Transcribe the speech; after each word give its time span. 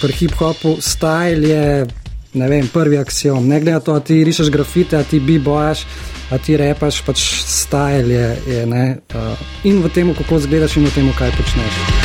pri 0.00 0.12
hip-hopu 0.12 0.76
style 0.80 1.48
je, 1.48 1.86
ne 2.34 2.48
vem, 2.48 2.68
prvi 2.68 2.98
axiom. 2.98 3.48
Ne 3.48 3.60
glede 3.60 3.78
na 3.78 3.80
to, 3.80 3.98
ti 4.00 4.24
rišeš 4.24 4.50
grafite, 4.50 4.96
a 4.96 5.04
ti 5.04 5.20
bi-bojaš, 5.20 5.84
a 6.30 6.38
ti 6.38 6.56
repaš, 6.56 7.02
pač 7.06 7.24
style 7.44 8.14
je, 8.14 8.28
je. 8.46 8.66
Uh, 9.14 9.48
in 9.64 9.82
v 9.84 9.92
tem, 9.94 10.14
kako 10.14 10.40
izgledaš, 10.40 10.78
in 10.80 10.88
v 10.88 10.94
tem, 10.94 11.12
kaj 11.18 11.36
počneš. 11.36 11.99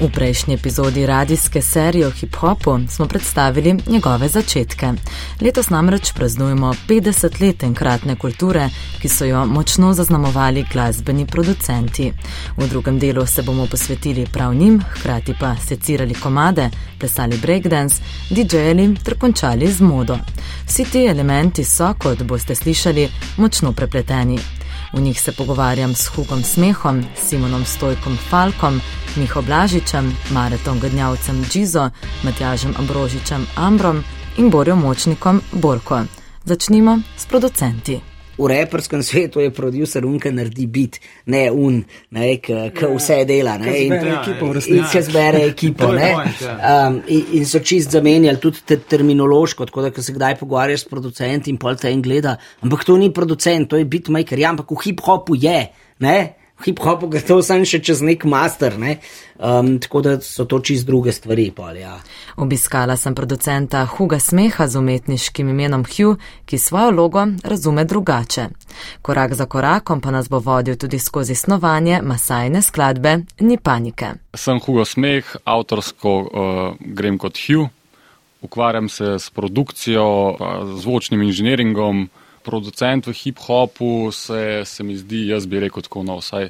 V 0.00 0.06
prejšnji 0.14 0.54
epizodi 0.54 1.06
radijske 1.06 1.62
serije 1.62 2.06
o 2.06 2.10
hip-hopu 2.10 2.88
smo 2.88 3.06
predstavili 3.06 3.76
njegove 3.86 4.28
začetke. 4.28 4.92
Letos 5.40 5.70
namreč 5.70 6.12
praznujemo 6.12 6.74
50 6.88 7.42
let 7.42 7.62
enkratne 7.62 8.16
kulture, 8.16 8.68
ki 9.00 9.08
so 9.08 9.24
jo 9.24 9.46
močno 9.46 9.92
zaznamovali 9.92 10.64
glasbeni 10.72 11.26
producenti. 11.26 12.12
V 12.56 12.68
drugem 12.68 12.98
delu 12.98 13.26
se 13.26 13.42
bomo 13.42 13.66
posvetili 13.66 14.26
prav 14.32 14.54
njim, 14.54 14.82
hkrati 14.90 15.34
pa 15.40 15.56
secirali 15.68 16.14
komade, 16.14 16.70
plesali 16.98 17.38
breakdance, 17.38 17.96
DJ-ali 18.30 19.04
ter 19.04 19.18
končali 19.18 19.72
z 19.72 19.80
modo. 19.80 20.18
Vsi 20.66 20.84
ti 20.84 21.06
elementi 21.06 21.64
so, 21.64 21.94
kot 21.98 22.22
boste 22.22 22.54
slišali, 22.54 23.08
močno 23.36 23.72
prepleteni. 23.72 24.38
V 24.92 25.00
njih 25.00 25.20
se 25.20 25.32
pogovarjam 25.32 25.94
s 25.94 26.06
Hugom 26.06 26.42
Smehom, 26.42 27.04
Simonom 27.28 27.64
Stojkom 27.64 28.16
Falkom, 28.30 28.80
Miho 29.18 29.42
Blažičem, 29.42 30.12
Maretom 30.30 30.80
Gdnjavcem 30.80 31.44
Džizo, 31.50 31.90
Matjažem 32.22 32.74
Ambrožičem 32.78 33.46
Ambrom 33.56 34.04
in 34.36 34.50
Borjo 34.50 34.76
Močnikom 34.76 35.40
Borko. 35.52 36.04
Začnimo 36.44 36.98
s 37.16 37.26
producenti 37.26 38.00
v 38.38 38.46
reperskem 38.46 39.02
svetu 39.02 39.42
je 39.42 39.50
producer 39.50 40.04
un, 40.06 40.18
ki 40.22 40.30
naredi 40.30 40.66
bit, 40.70 41.00
ne 41.26 41.48
un, 41.50 41.80
ki 41.82 42.54
ja, 42.54 42.90
vse 42.94 43.18
dela. 43.26 43.56
Ne, 43.58 43.74
in 43.82 44.86
ki 44.86 45.02
zbere 45.02 45.44
ekipo. 45.50 45.90
Ja. 45.98 46.86
Um, 46.86 47.00
in, 47.10 47.40
in 47.40 47.46
so 47.48 47.58
čist 47.64 47.90
zamenjali 47.94 48.38
tudi 48.40 48.60
te 48.66 48.76
terminološko, 48.78 49.66
tako 49.66 49.82
da 49.86 50.02
se 50.02 50.12
kdaj 50.14 50.36
pogovarjaš 50.38 50.84
s 50.84 50.88
producenti 50.88 51.50
in 51.50 51.58
pol 51.58 51.76
te 51.76 51.90
en 51.90 52.02
gleda. 52.04 52.36
Ampak 52.62 52.84
to 52.86 52.96
ni 53.00 53.08
producent, 53.14 53.68
to 53.70 53.80
je 53.80 53.86
bitmaker, 53.88 54.38
ja, 54.38 54.52
ampak 54.52 54.70
v 54.70 54.78
hip-hopu 54.84 55.38
je. 55.40 55.58
Ne? 56.04 56.16
Hip-hopu 56.64 57.08
gre 57.08 57.20
to 57.22 57.38
samo 57.42 57.66
še 57.68 57.80
čez 57.84 58.02
nek 58.02 58.24
master, 58.24 58.78
ne? 58.78 58.98
um, 59.38 59.78
tako 59.78 60.00
da 60.02 60.20
so 60.20 60.44
to 60.44 60.60
čist 60.60 60.86
druge 60.86 61.12
stvari. 61.12 61.50
Pol, 61.54 61.76
ja. 61.76 61.98
Obiskala 62.36 62.96
sem 62.96 63.14
producenta 63.14 63.84
Huga 63.86 64.18
Smeha 64.18 64.66
z 64.68 64.78
umetniškim 64.78 65.48
imenom 65.48 65.84
Hugh, 65.84 66.18
ki 66.46 66.58
svojo 66.58 66.90
logo 66.90 67.26
razume 67.44 67.84
drugače. 67.84 68.48
Korak 69.02 69.34
za 69.34 69.46
korakom 69.46 70.00
pa 70.00 70.10
nas 70.10 70.28
bo 70.28 70.38
vodil 70.38 70.76
tudi 70.76 70.98
skozi 70.98 71.34
snovanje 71.34 72.00
masajne 72.02 72.62
skladbe 72.62 73.18
Ni 73.40 73.56
panike. 73.56 74.12
Sem 74.34 74.60
Hugo 74.60 74.84
Smeh, 74.84 75.36
avtorsko 75.44 76.14
uh, 76.18 76.74
grem 76.80 77.18
kot 77.18 77.38
Hugh, 77.46 77.68
ukvarjam 78.42 78.88
se 78.88 79.18
s 79.18 79.30
produkcijo, 79.30 80.06
uh, 80.30 80.78
zvočnim 80.80 81.22
inženiringom 81.22 82.08
producent 82.48 83.06
v 83.06 83.12
hip-hopu 83.12 84.08
se, 84.16 84.64
se 84.64 84.84
mi 84.84 84.96
zdi, 84.96 85.26
jaz 85.28 85.46
bi 85.46 85.60
rekel 85.60 85.84
tako, 85.84 86.04
no, 86.08 86.18
vsaj 86.22 86.48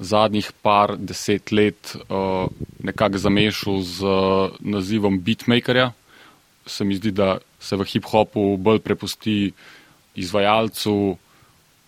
zadnjih 0.00 0.52
par 0.62 0.94
deset 0.96 1.52
let 1.52 1.96
uh, 1.96 2.46
nekako 2.80 3.18
zamešal 3.18 3.82
z 3.84 4.04
uh, 4.06 4.60
nazivom 4.60 5.18
beatmakerja. 5.20 5.90
Se 6.66 6.84
mi 6.84 6.96
zdi, 6.96 7.10
da 7.10 7.38
se 7.60 7.76
v 7.76 7.84
hip-hopu 7.84 8.54
bolj 8.56 8.80
prepusti 8.84 9.52
izvajalcu, 10.14 11.16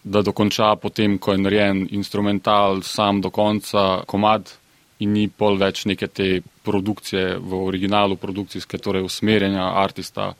da 0.04 0.22
dokonča 0.22 0.74
potem, 0.76 1.18
ko 1.18 1.32
je 1.32 1.38
narejen 1.38 1.86
instrumental 1.90 2.82
sam 2.82 3.20
do 3.20 3.30
konca 3.30 4.02
komad 4.06 4.50
in 4.98 5.14
ni 5.14 5.28
pol 5.28 5.56
več 5.58 5.84
neke 5.86 6.06
te 6.06 6.42
produkcije 6.66 7.38
v 7.38 7.62
originalu, 7.66 8.16
produkcijske, 8.16 8.78
torej 8.78 9.06
usmerjanja 9.06 9.70
artista 9.82 10.32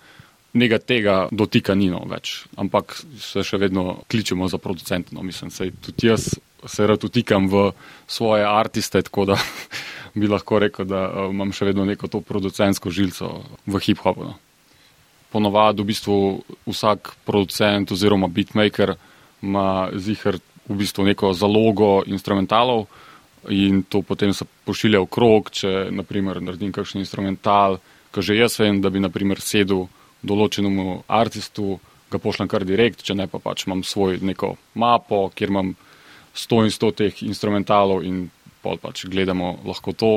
nekaj 0.53 0.79
tega 0.85 1.17
dotika 1.33 1.75
ni 1.75 1.89
no 1.93 2.03
več, 2.09 2.45
ampak 2.61 2.97
se 3.21 3.45
še 3.47 3.59
vedno 3.61 4.03
kličemo 4.11 4.49
za 4.49 4.61
producente. 4.61 5.15
No, 5.17 5.25
mislim, 5.25 5.51
sej, 5.51 5.73
tudi 5.81 6.11
jaz 6.11 6.35
se 6.67 6.87
rad 6.87 7.05
utikam 7.05 7.49
v 7.51 7.73
svoje 8.07 8.45
artiste, 8.47 9.03
tako 9.03 9.33
da 9.33 9.39
bi 10.19 10.29
lahko 10.29 10.61
rekel, 10.63 10.87
da 10.87 11.07
uh, 11.09 11.31
imam 11.33 11.53
še 11.53 11.73
vedno 11.73 11.87
neko 11.89 12.09
to 12.09 12.21
producentsko 12.21 12.93
žilco 12.93 13.33
v 13.67 13.83
hip-hopu. 13.83 14.29
No. 14.29 14.37
Ponovadi 15.33 15.83
v 15.83 15.89
bistvu 15.89 16.17
vsak 16.69 17.15
producent 17.25 17.93
oziroma 17.93 18.29
beatmaker 18.29 18.95
ima 19.43 19.89
zihar 19.97 20.37
v 20.69 20.77
bistvu 20.79 21.09
neko 21.09 21.33
zalogo 21.35 22.03
instrumentalov 22.07 22.87
in 23.51 23.83
to 23.89 24.05
potem 24.07 24.31
se 24.37 24.45
pošilja 24.69 25.01
v 25.03 25.09
krog, 25.11 25.51
če 25.51 25.89
naprimer 25.91 26.39
naredim 26.39 26.71
kakšen 26.71 27.03
instrumental, 27.03 27.81
ker 28.15 28.23
že 28.23 28.37
jaz 28.39 28.61
vem, 28.61 28.79
da 28.85 28.93
bi 28.93 29.03
naprimer 29.03 29.41
sedel 29.43 29.89
določenemu 30.23 31.03
artistu, 31.09 31.79
ga 32.13 32.21
pošljem 32.21 32.49
kar 32.49 32.67
direkt, 32.69 33.03
če 33.03 33.17
ne 33.19 33.27
pa 33.31 33.41
pač 33.43 33.67
imam 33.67 33.83
svoj 33.87 34.21
neko 34.23 34.55
mapo, 34.79 35.25
kjer 35.35 35.53
imam 35.53 35.75
100 36.37 36.63
in 36.67 36.73
100 36.75 36.93
teh 37.01 37.25
instrumentalov 37.27 38.05
in 38.05 38.27
pol 38.63 38.79
pač 38.81 39.07
gledamo 39.11 39.57
lahko 39.67 39.93
to. 39.93 40.13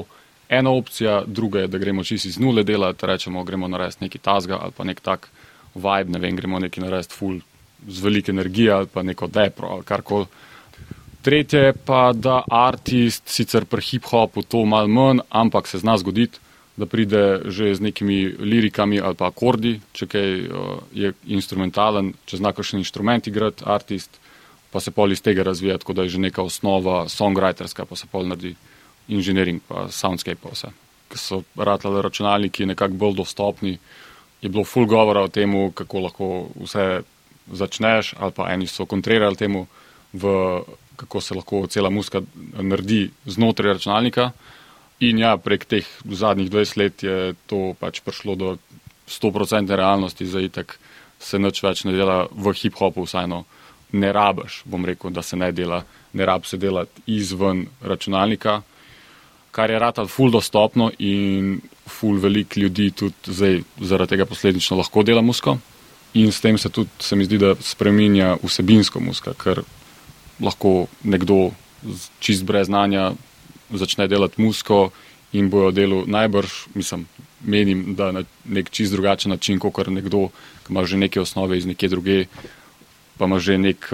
Ena 0.50 0.70
opcija, 0.70 1.24
druga 1.26 1.64
je, 1.64 1.72
da 1.74 1.82
gremo 1.82 2.04
čisto 2.06 2.30
iz 2.30 2.38
nule 2.40 2.64
delati, 2.64 3.06
rečemo, 3.06 3.44
gremo 3.44 3.68
narediti 3.68 4.06
neki 4.06 4.22
tasga 4.22 4.60
ali 4.62 4.76
pa 4.78 4.86
nek 4.86 5.02
tak 5.02 5.30
vibe, 5.74 6.12
ne 6.14 6.20
vem, 6.22 6.36
gremo 6.38 6.60
neki 6.62 6.84
narediti 6.84 7.16
full 7.18 7.40
z 7.88 8.02
velike 8.02 8.32
energije 8.32 8.72
ali 8.72 8.88
pa 8.88 9.04
neko 9.04 9.28
depro 9.28 9.74
ali 9.74 9.84
karkoli. 9.84 10.26
Tretje 11.26 11.74
pa, 11.86 12.12
da 12.14 12.44
artist 12.52 13.30
sicer 13.34 13.66
pri 13.66 13.82
hip-hopu 13.82 14.44
to 14.46 14.62
mal 14.66 14.88
manj, 14.88 15.24
ampak 15.30 15.68
se 15.68 15.82
zna 15.82 15.98
zgoditi, 15.98 16.38
da 16.78 16.86
pride 16.86 17.42
že 17.46 17.76
z 17.76 17.82
nekimi 17.82 18.36
lirikami 18.40 19.00
ali 19.00 19.16
pa 19.16 19.30
akordi, 19.32 19.80
če 19.96 20.08
kaj 20.12 20.30
uh, 20.44 20.80
je 20.94 21.14
instrumentalen, 21.32 22.14
če 22.26 22.42
zna 22.42 22.52
kakšen 22.52 22.84
inštrument 22.84 23.28
igrati, 23.28 23.64
artist, 23.66 24.20
pa 24.72 24.82
se 24.84 24.92
pol 24.92 25.16
iz 25.16 25.22
tega 25.24 25.44
razvija, 25.44 25.78
tako 25.80 25.94
da 25.96 26.04
je 26.04 26.18
že 26.18 26.20
neka 26.20 26.44
osnova 26.44 27.06
songwriterska, 27.08 27.86
pa 27.88 27.96
se 27.96 28.10
pol 28.12 28.28
naredi 28.28 28.56
inženiring, 29.08 29.62
pa 29.68 29.88
soundscape, 29.88 30.42
pa 30.42 30.52
vse. 30.52 30.74
Ker 31.08 31.22
so 31.22 31.44
ratale 31.56 32.02
računalniki 32.02 32.66
nekako 32.66 33.00
bolj 33.00 33.16
dostopni, 33.22 33.78
je 34.42 34.50
bilo 34.50 34.66
full 34.66 34.86
govora 34.86 35.24
o 35.24 35.32
tem, 35.32 35.54
kako 35.72 36.00
lahko 36.00 36.30
vse 36.60 37.04
začneš, 37.48 38.16
ali 38.20 38.36
pa 38.36 38.50
eni 38.54 38.68
so 38.68 38.86
kontrirali 38.86 39.40
temu, 39.40 39.68
v, 40.14 40.34
kako 40.96 41.22
se 41.22 41.36
lahko 41.36 41.68
cela 41.68 41.90
muska 41.90 42.22
naredi 42.60 43.10
znotraj 43.26 43.78
računalnika. 43.78 44.32
In 45.04 45.20
ja, 45.20 45.36
prek 45.38 45.66
teh 45.68 45.88
zadnjih 46.08 46.52
20 46.52 46.78
let 46.80 47.04
je 47.04 47.34
to 47.52 47.74
pač 47.80 48.00
prišlo 48.00 48.36
do 48.36 48.58
100% 49.08 49.76
realnosti, 49.76 50.26
zdaj 50.26 50.50
tak 50.50 50.78
se 51.20 51.40
nič 51.40 51.62
več 51.64 51.84
ne 51.84 51.92
dela 51.96 52.26
v 52.32 52.54
hip-hopu, 52.56 53.04
vsajno 53.04 53.44
ne 53.96 54.12
rabiš, 54.12 54.64
bom 54.66 54.86
rekel, 54.86 55.12
da 55.12 55.22
se 55.22 55.36
ne 55.36 55.52
dela, 55.52 55.84
ne 56.14 56.26
rab 56.26 56.46
se 56.46 56.58
delati 56.58 57.02
izven 57.12 57.66
računalnika, 57.82 58.62
kar 59.56 59.72
je 59.72 59.80
rata 59.80 60.06
ful 60.08 60.32
dostopno 60.32 60.90
in 61.00 61.60
ful 61.88 62.20
velik 62.20 62.58
ljudi 62.58 62.90
tudi 62.92 63.36
zdaj 63.36 63.62
zaradi 63.80 64.16
tega 64.16 64.26
posledično 64.26 64.78
lahko 64.78 65.04
dela 65.04 65.22
musko. 65.22 65.58
In 66.16 66.32
s 66.32 66.42
tem 66.42 66.58
se 66.58 66.70
tudi, 66.70 66.90
se 67.00 67.16
mi 67.16 67.26
zdi, 67.28 67.38
da 67.38 67.56
spreminja 67.60 68.38
vsebinsko 68.44 69.00
muska, 69.04 69.34
ker 69.36 69.62
lahko 70.40 70.88
nekdo 71.04 71.52
čist 72.20 72.44
brez 72.48 72.68
znanja 72.68 73.12
začne 73.74 74.08
delati 74.08 74.42
musko 74.42 74.90
in 75.34 75.50
bojo 75.50 75.72
delo 75.72 76.04
najbrž, 76.08 76.52
mislim, 76.76 77.08
menim, 77.42 77.96
da 77.96 78.12
na 78.12 78.24
nek 78.46 78.70
čist 78.70 78.94
drugačen 78.94 79.32
način, 79.32 79.60
kot 79.60 79.88
nekdo, 79.88 80.30
ki 80.66 80.74
ima 80.74 80.86
že 80.86 80.98
neke 80.98 81.22
osnove 81.22 81.58
iz 81.58 81.66
neke 81.66 81.88
druge, 81.88 82.26
pa 83.18 83.26
ima 83.26 83.40
že 83.40 83.58
nek 83.58 83.90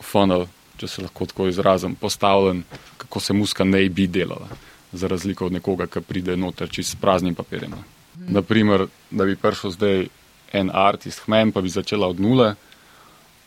funnel, 0.00 0.46
če 0.78 0.88
se 0.88 1.02
lahko 1.02 1.26
tako 1.26 1.48
izrazim, 1.48 1.94
postavljen, 1.94 2.62
kako 2.96 3.20
se 3.20 3.32
muska 3.32 3.64
ne 3.64 3.88
bi 3.88 4.06
delala, 4.06 4.48
za 4.92 5.08
razliko 5.08 5.46
od 5.46 5.52
nekoga, 5.52 5.86
ki 5.86 6.00
pride 6.00 6.36
noter 6.36 6.70
čist 6.70 6.90
s 6.90 7.00
praznim 7.00 7.34
papirjem. 7.34 7.70
Mhm. 7.70 8.32
Naprimer, 8.34 8.86
da 9.10 9.24
bi 9.24 9.36
prišel 9.36 9.70
zdaj 9.70 10.06
en 10.52 10.70
artist, 10.72 11.26
hmen, 11.28 11.52
pa 11.52 11.60
bi 11.60 11.68
začela 11.68 12.08
od 12.08 12.20
nule. 12.20 12.54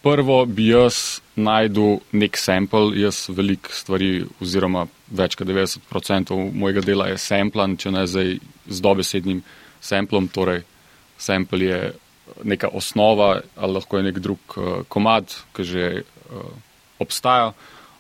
Prvo 0.02 0.46
bi 0.46 0.72
jaz 0.72 1.22
najdel 1.38 2.00
nek 2.18 2.38
sample, 2.38 2.96
jaz 2.98 3.28
veliko 3.30 3.70
stvari, 3.70 4.24
oziroma 4.42 4.88
več 5.14 5.36
kot 5.38 5.46
90% 5.46 6.38
mojega 6.58 6.82
dela 6.82 7.06
je 7.12 7.20
samplan, 7.22 7.78
če 7.78 7.92
ne 7.94 8.08
zdaj 8.10 8.32
z 8.66 8.82
dobesednim 8.82 9.44
samplom, 9.78 10.26
torej 10.34 10.64
sample 11.22 11.70
je 11.70 11.82
neka 12.48 12.72
osnova 12.74 13.42
ali 13.56 13.78
lahko 13.78 14.00
je 14.00 14.08
nek 14.08 14.20
drug 14.20 14.58
uh, 14.58 14.82
komad, 14.90 15.30
ki 15.54 15.68
že 15.70 15.86
uh, 16.02 16.50
obstaja, 16.98 17.52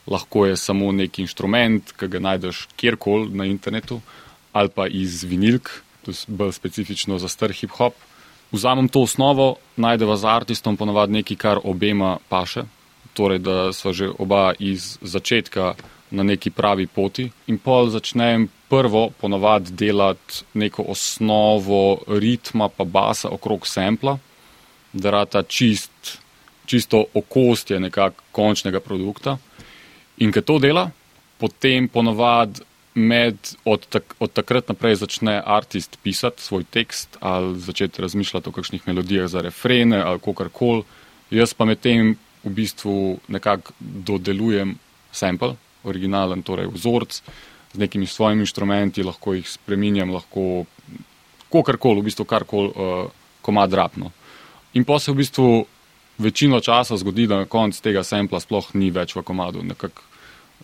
lahko 0.09 0.47
je 0.49 0.57
samo 0.57 0.89
nek 0.95 1.21
inštrument, 1.21 1.93
ki 1.93 2.09
ga 2.09 2.23
najdeš 2.31 2.65
kjerkoli 2.81 3.29
na 3.37 3.45
internetu 3.45 4.01
ali 4.57 4.73
pa 4.73 4.87
iz 4.89 5.21
vinilk, 5.23 5.69
to 6.01 6.11
je 6.11 6.25
bolj 6.27 6.57
specifično 6.57 7.21
za 7.21 7.29
star 7.29 7.53
hip-hop 7.53 7.93
vzamem 8.51 8.89
to 8.89 9.01
osnovo, 9.01 9.55
najdeva 9.75 10.17
z 10.17 10.25
artistom 10.25 10.77
ponovadi 10.77 11.13
nekaj, 11.13 11.37
kar 11.37 11.59
obema 11.63 12.17
paše, 12.29 12.63
torej 13.13 13.39
da 13.39 13.73
sva 13.73 13.93
že 13.93 14.09
oba 14.19 14.53
iz 14.59 14.97
začetka 15.01 15.75
na 16.11 16.23
neki 16.23 16.51
pravi 16.51 16.87
poti 16.87 17.31
in 17.47 17.57
pol 17.57 17.89
začnem 17.89 18.49
prvo 18.69 19.09
ponovadi 19.21 19.71
delati 19.71 20.43
neko 20.53 20.83
osnovo 20.87 21.97
ritma 22.07 22.69
pa 22.69 22.83
basa 22.83 23.29
okrog 23.29 23.67
sempla, 23.67 24.17
da 24.93 25.09
rata 25.09 25.43
čist, 25.43 26.19
čisto 26.65 27.05
okostje 27.13 27.79
nekak 27.79 28.13
končnega 28.31 28.79
produkta. 28.79 29.37
In 30.17 30.31
ker 30.31 30.43
to 30.43 30.59
dela, 30.59 30.89
potem 31.39 31.87
ponovadi 31.87 32.61
med, 32.93 33.37
od, 33.65 33.85
tak, 33.87 34.15
od 34.19 34.33
takrat 34.33 34.67
naprej 34.67 34.95
začne 34.95 35.39
artist 35.45 35.97
pisati 36.03 36.41
svoj 36.41 36.63
tekst 36.63 37.17
ali 37.19 37.59
začeti 37.59 38.01
razmišljati 38.01 38.49
o 38.49 38.51
kakšnih 38.51 38.87
melodijah 38.87 39.27
za 39.27 39.41
refrene 39.41 40.01
ali 40.01 40.19
kakorkoli. 40.19 40.83
Jaz 41.31 41.53
pa 41.53 41.65
medtem 41.65 42.17
v 42.43 42.49
bistvu 42.49 43.19
nekako 43.27 43.73
dodelujem 43.79 44.75
sample, 45.11 45.55
originalen, 45.83 46.43
torej 46.43 46.67
vzorc 46.67 47.21
z 47.73 47.77
nekimi 47.79 48.07
svojimi 48.07 48.43
inštrumenti, 48.43 49.03
lahko 49.03 49.33
jih 49.33 49.47
spreminjam, 49.47 50.11
lahko 50.11 50.65
kakorkoli, 51.51 52.01
v 52.01 52.09
bistvu 52.09 52.25
karkoli 52.25 52.71
uh, 52.75 53.11
komad 53.41 53.73
rapno. 53.73 54.11
In 54.73 54.83
pa 54.83 54.99
se 54.99 55.11
v 55.11 55.15
bistvu 55.23 55.65
večino 56.17 56.59
časa 56.59 56.97
zgodi, 56.97 57.27
da 57.27 57.37
na 57.37 57.45
koncu 57.45 57.81
tega 57.81 58.03
sampla 58.03 58.39
sploh 58.39 58.73
ni 58.73 58.91
več 58.91 59.15
v 59.15 59.23
komadu. 59.23 59.63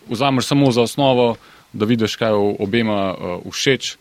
Vzameš 0.08 0.46
samo 0.46 0.70
za 0.72 0.84
osnovo, 0.84 1.36
da 1.72 1.84
vidiš, 1.84 2.16
kaj 2.16 2.32
je 2.32 2.56
obema 2.58 3.00
uh, 3.14 3.52
všeč, 3.52 3.96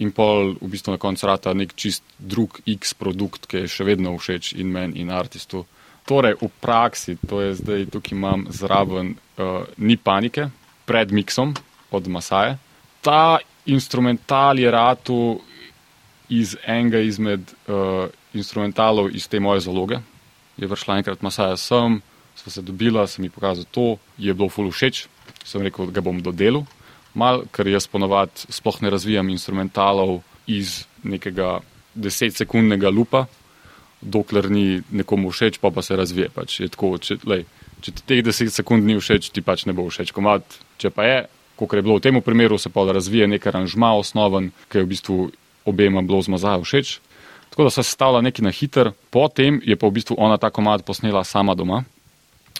in 0.00 0.10
pol 0.16 0.56
v 0.56 0.68
bistvu 0.72 0.96
na 0.96 1.00
koncu 1.00 1.28
rata 1.28 1.52
nek 1.52 1.76
čist 1.76 2.02
drug 2.16 2.60
X 2.64 2.96
produkt, 2.96 3.44
ki 3.46 3.64
je 3.64 3.68
še 3.68 3.84
vedno 3.84 4.16
všeč 4.16 4.54
in 4.56 4.72
meni 4.72 5.04
in 5.04 5.12
artistu. 5.12 5.66
Torej, 6.08 6.40
v 6.40 6.48
praksi, 6.64 7.18
to 7.28 7.44
je 7.44 7.60
zdaj 7.60 7.86
tukaj 7.92 8.16
imam 8.16 8.46
zraven, 8.48 9.14
uh, 9.36 9.68
ni 9.76 10.00
panike 10.00 10.48
pred 10.88 11.12
miksom 11.12 11.52
od 11.92 12.08
Masaje. 12.08 12.56
Ta 13.04 13.38
instrumental 13.68 14.58
je 14.58 14.70
ratu 14.72 15.20
iz 16.32 16.56
enega 16.64 17.04
izmed 17.04 17.44
uh, 17.68 18.08
instrumentalov 18.32 19.12
iz 19.12 19.28
te 19.28 19.40
moje 19.40 19.68
zaloge. 19.68 20.00
Je 20.56 20.66
vršla 20.66 21.02
enkrat 21.02 21.20
Masaja 21.22 21.60
sem, 21.60 22.00
sva 22.40 22.50
se 22.50 22.64
dobila, 22.64 23.04
sem 23.04 23.28
ji 23.28 23.36
pokazal 23.36 23.68
to, 23.68 24.00
je 24.16 24.32
bilo 24.32 24.48
ful 24.48 24.72
všeč, 24.72 25.04
sem 25.44 25.60
rekel, 25.60 25.92
da 25.92 26.00
ga 26.00 26.08
bom 26.08 26.24
dodelil 26.24 26.64
mal, 27.14 27.44
ker 27.52 27.68
jaz 27.68 27.86
ponovadi 27.90 28.52
sploh 28.52 28.80
ne 28.82 28.90
razvijam 28.90 29.28
instrumentalov 29.28 30.20
iz 30.46 30.84
nekega 31.02 31.60
desetsekundnega 31.94 32.90
lupa, 32.90 33.26
dokler 34.00 34.50
ni 34.50 34.80
nekomu 34.90 35.30
všeč, 35.30 35.58
pa 35.60 35.70
pa 35.70 35.82
se 35.82 35.96
razvije. 35.96 36.30
Pač 36.34 36.60
tako, 36.72 36.96
če, 36.98 37.20
lej, 37.28 37.44
če 37.84 37.92
ti 37.92 38.06
teh 38.06 38.22
deset 38.24 38.52
sekund 38.54 38.86
ni 38.86 38.96
všeč, 38.96 39.30
ti 39.34 39.44
pač 39.44 39.66
ne 39.68 39.76
bo 39.76 39.88
všeč 39.88 40.12
komad. 40.16 40.46
Če 40.80 40.90
pa 40.94 41.04
je, 41.04 41.20
kot 41.60 41.76
je 41.76 41.84
bilo 41.84 41.98
v 41.98 42.04
tem 42.04 42.16
primeru, 42.24 42.58
se 42.58 42.72
pa 42.72 42.86
razvije 42.88 43.28
nek 43.28 43.46
aranžma 43.46 43.92
osnoven, 43.98 44.50
ki 44.72 44.80
je 44.80 44.84
v 44.84 44.90
bistvu 44.94 45.18
obema 45.68 46.02
bilo 46.02 46.22
zmazajo 46.22 46.64
všeč. 46.64 46.98
Tako 47.50 47.66
da 47.66 47.70
se 47.70 47.82
stavlja 47.82 48.22
neki 48.22 48.42
na 48.46 48.50
hiter, 48.54 48.92
potem 49.10 49.60
je 49.66 49.76
pa 49.76 49.90
v 49.90 49.98
bistvu 49.98 50.16
ona 50.18 50.38
ta 50.38 50.50
komad 50.50 50.84
posnela 50.86 51.24
sama 51.24 51.54
doma. 51.54 51.82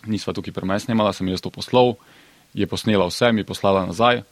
Nisva 0.07 0.35
tukaj 0.35 0.53
premesnjala, 0.53 1.13
sem 1.13 1.29
jaz 1.29 1.41
to 1.41 1.53
poslal, 1.53 1.95
je 2.55 2.67
posnela 2.67 3.07
vse, 3.07 3.33
mi 3.33 3.45
poslala 3.45 3.87
nazaj. 3.87 4.25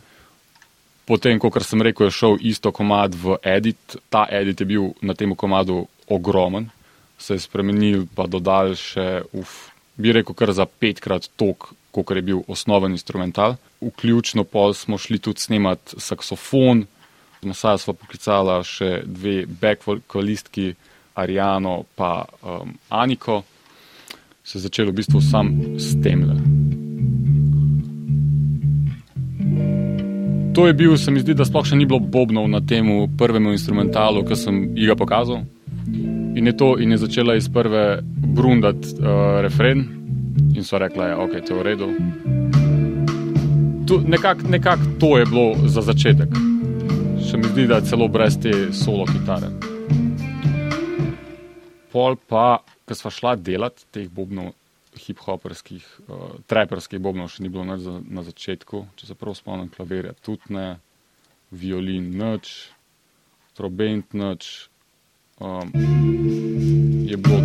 Potem, 1.09 1.39
kot 1.41 1.57
sem 1.65 1.81
rekel, 1.81 2.11
je 2.11 2.19
šel 2.19 2.37
isto 2.45 2.69
komad 2.73 3.15
v 3.17 3.39
edit. 3.41 3.97
Ta 4.13 4.27
edit 4.29 4.61
je 4.61 4.67
bil 4.69 4.91
na 5.01 5.17
tem 5.17 5.33
komadu 5.33 5.87
ogromen, 6.09 6.69
se 7.19 7.39
je 7.39 7.45
spremenil, 7.47 8.05
pa 8.15 8.27
dodal 8.29 8.75
še, 8.77 9.25
uf, 9.33 9.71
bi 9.97 10.13
rekel, 10.13 10.37
kar 10.37 10.53
za 10.53 10.69
petkrat 10.69 11.31
tok, 11.41 11.71
kot 11.97 12.13
je 12.13 12.23
bil 12.23 12.45
osnoven 12.47 12.93
instrumental. 12.93 13.57
Vključno 13.81 14.45
pol 14.45 14.77
smo 14.77 14.99
šli 15.01 15.19
tudi 15.19 15.41
snemati 15.41 15.97
saksofon, 15.97 16.85
na 17.43 17.55
saj 17.55 17.81
smo 17.87 17.97
poklicali 17.97 18.61
še 18.67 18.91
dve 19.07 19.47
backvokalistki, 19.49 20.75
Arijano 21.19 21.83
pa 21.99 22.29
um, 22.43 22.77
Aniko. 22.95 23.43
Se 24.45 24.59
je 24.59 24.69
začelo 24.69 24.93
v 24.93 25.01
bistvu 25.03 25.21
sam 25.25 25.51
s 25.79 25.99
tem. 26.03 26.48
To 30.55 30.67
je 30.67 30.73
bil, 30.73 30.97
se 30.97 31.11
mi 31.11 31.21
zdi, 31.21 31.35
da 31.35 31.45
sploh 31.47 31.67
še 31.67 31.77
ni 31.79 31.87
bilo 31.87 32.01
bobnov 32.01 32.49
na 32.51 32.61
tem 32.61 32.89
prvem 33.19 33.51
instrumentalu, 33.53 34.25
ki 34.27 34.37
sem 34.37 34.61
jih 34.77 34.97
pokazal. 34.99 35.45
In 36.39 36.47
je, 36.47 36.53
to, 36.57 36.77
in 36.79 36.93
je 36.95 36.99
začela 37.03 37.35
iz 37.35 37.49
prve 37.51 38.01
brundati 38.37 38.95
uh, 39.01 39.41
refren, 39.43 39.87
in 40.55 40.65
so 40.65 40.79
rekla, 40.79 41.05
da 41.05 41.11
ja, 41.11 41.19
okay, 41.19 41.41
je 41.41 41.47
to 41.49 41.59
v 41.59 41.63
redu. 41.67 41.89
Nekako 43.89 44.49
nekak 44.53 44.79
to 45.01 45.19
je 45.19 45.25
bilo 45.27 45.55
za 45.65 45.83
začetek. 45.83 46.35
Še 47.25 47.41
mi 47.41 47.49
zdi, 47.55 47.67
da 47.71 47.81
je 47.81 47.89
celo 47.89 48.09
brez 48.09 48.37
te 48.41 48.53
solo 48.77 49.07
kitare. 49.09 49.49
Pol 51.93 52.19
pa, 52.29 52.61
ko 52.85 52.95
smo 52.95 53.11
šla 53.11 53.37
delati 53.37 53.89
teh 53.91 54.11
bobnov, 54.13 54.53
hip-hoperskih, 54.99 55.87
uh, 56.09 56.39
traperskih 56.51 57.01
bobnov 57.03 57.31
še 57.33 57.45
ni 57.45 57.53
bilo 57.53 57.65
na, 57.69 57.79
na 58.05 58.25
začetku, 58.27 58.85
če 58.99 59.11
se 59.11 59.19
prav 59.19 59.39
spomnim, 59.39 59.71
klavirja 59.73 60.17
tudi 60.25 60.55
ne, 60.57 60.69
violin 61.51 62.11
nič, 62.19 62.71
trobent 63.59 64.13
nič. 64.17 64.69
Um, 65.39 65.71
je 67.07 67.15
bilo 67.15 67.39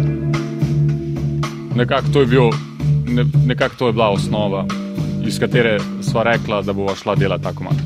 nekako 1.75 2.07
to, 2.13 2.19
je 2.19 2.25
bil, 2.25 2.49
ne, 3.05 3.25
nekak 3.45 3.75
to 3.77 3.87
je 3.87 3.93
bila 3.93 4.09
osnova, 4.09 4.65
iz 5.25 5.39
katere 5.39 5.79
sva 6.01 6.23
rekla, 6.23 6.61
da 6.61 6.73
bova 6.73 6.95
šla 6.95 7.15
delati 7.15 7.43
tako 7.43 7.63
malo. 7.63 7.77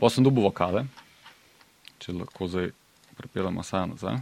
Pa 0.00 0.10
sem 0.10 0.24
dobil 0.24 0.42
vokale, 0.46 0.84
če 1.98 2.12
lahko 2.12 2.46
zdaj 2.46 2.70
prepelamo 3.18 3.62
saj 3.62 3.86
nazaj. 3.94 4.20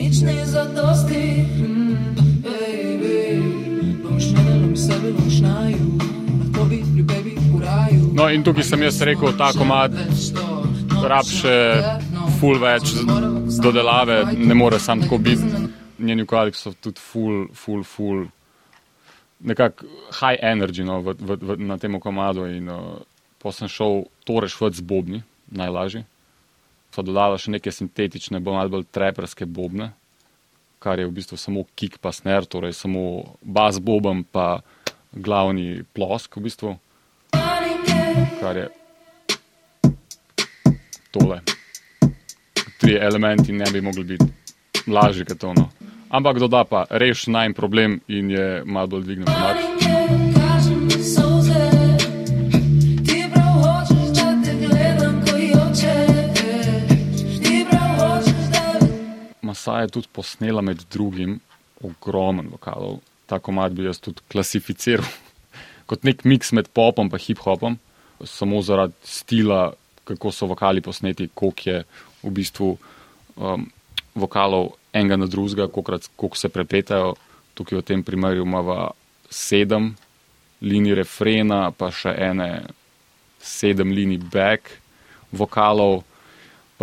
Nič 0.00 0.22
ne 0.22 0.44
zadosti. 0.46 1.22
Mm. 1.58 1.83
No, 8.14 8.26
in 8.30 8.42
tukaj 8.42 8.64
sem 8.66 8.82
jaz 8.82 8.98
rekel, 9.06 9.30
ta 9.38 9.52
komad 9.54 9.94
rab 11.06 11.28
še 11.30 11.54
full 12.40 12.58
več 12.58 12.90
dodelave, 13.62 14.18
ne 14.34 14.56
more 14.58 14.80
sam 14.82 15.04
tako 15.04 15.20
biti. 15.22 15.46
Njeni 15.98 16.26
ukvarjali 16.26 16.58
so 16.58 16.74
tudi 16.74 16.98
full, 16.98 17.46
full, 17.54 17.86
full, 17.86 18.26
nekako 19.46 19.86
high 20.18 20.42
energy 20.42 20.82
no, 20.82 20.98
v, 21.06 21.14
v, 21.22 21.38
v, 21.38 21.58
na 21.62 21.78
tem 21.78 21.94
komadu. 22.02 22.48
In 22.50 22.66
uh, 22.66 22.98
pa 23.38 23.54
sem 23.54 23.70
šel 23.70 24.08
to 24.26 24.42
rešiti 24.42 24.82
z 24.82 24.88
bobni, 24.90 25.22
najlažje. 25.54 26.02
So 26.90 27.06
dodala 27.06 27.38
še 27.38 27.54
neke 27.54 27.70
sintetične, 27.70 28.42
bolj, 28.42 28.74
bolj 28.74 28.90
treperske 28.90 29.46
bobne 29.46 29.92
kar 30.84 31.00
je 31.00 31.08
v 31.08 31.16
bistvu 31.16 31.40
samo 31.40 31.64
kick 31.74 31.96
pa 31.98 32.12
sner, 32.12 32.44
torej 32.44 32.76
samo 32.76 33.24
bas 33.40 33.80
bobem 33.80 34.20
pa 34.24 34.60
glavni 35.16 35.80
plosk 35.96 36.36
v 36.36 36.44
bistvu, 36.44 36.74
kar 38.40 38.56
je 38.56 38.68
tole. 41.14 41.40
Tri 42.76 42.98
elementi 43.00 43.56
ne 43.56 43.70
bi 43.72 43.80
mogli 43.80 44.04
biti 44.04 44.28
lažji 44.92 45.24
kot 45.24 45.44
ono. 45.44 45.70
Ampak 46.12 46.38
doda 46.38 46.64
pa 46.68 46.84
reš 46.90 47.26
najmanj 47.26 47.56
problem 47.56 48.00
in 48.08 48.30
je 48.30 48.62
malo 48.66 48.86
bolj 48.86 49.08
dvignil 49.08 49.73
Masa 59.64 59.80
je 59.80 59.88
tudi 59.88 60.08
posnela 60.12 60.60
med 60.60 60.82
drugim 60.92 61.38
ogromen 61.80 62.50
vokalov. 62.52 62.98
Ta 63.26 63.38
komad 63.38 63.72
bi 63.72 63.86
jaz 63.86 63.96
tudi 63.98 64.20
klasificiral 64.28 65.06
kot 65.88 66.04
nek 66.04 66.24
miks 66.28 66.52
med 66.52 66.68
popom 66.68 67.08
in 67.08 67.18
hip-hopom, 67.18 67.78
samo 68.24 68.60
zaradi 68.62 68.92
stila, 69.04 69.72
kako 70.04 70.32
so 70.32 70.46
vokali 70.46 70.80
posneti, 70.80 71.30
koliko 71.34 71.70
je 71.70 71.84
v 72.22 72.30
bistvu 72.30 72.76
um, 73.36 73.64
vokalov 74.14 74.74
enega 74.92 75.16
na 75.16 75.26
drugega, 75.26 75.68
koliko 75.68 76.36
se 76.36 76.48
prepletajo. 76.48 77.14
Tukaj 77.54 77.78
v 77.78 77.82
tem 77.82 78.02
primeru 78.04 78.44
imamo 78.44 78.90
sedem 79.30 79.94
linij 80.60 80.94
refrena, 80.94 81.70
pa 81.70 81.88
še 81.90 82.12
ene 82.12 82.66
sedem 83.40 83.96
linij 83.96 84.28
back 84.28 84.76
vokalov 85.32 86.02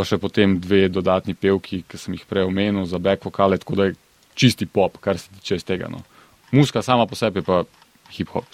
pa 0.02 0.08
še 0.10 0.18
potem 0.18 0.56
dve 0.58 0.88
dodatni 0.90 1.36
pevki, 1.38 1.84
ki 1.86 2.00
sem 2.02 2.16
jih 2.18 2.26
prej 2.26 2.48
omenil 2.50 2.88
za 2.90 2.98
back 2.98 3.22
vokale, 3.22 3.60
tako 3.62 3.78
da 3.78 3.86
je 3.86 3.98
čisti 4.34 4.66
pop, 4.66 4.98
kar 4.98 5.20
se 5.22 5.30
tiče 5.38 5.60
iz 5.60 5.68
tega. 5.68 5.92
No. 5.94 6.02
Muska 6.50 6.82
sama 6.82 7.06
po 7.06 7.14
sebi 7.16 7.44
pa 7.46 7.62
hip-hop. 8.10 8.50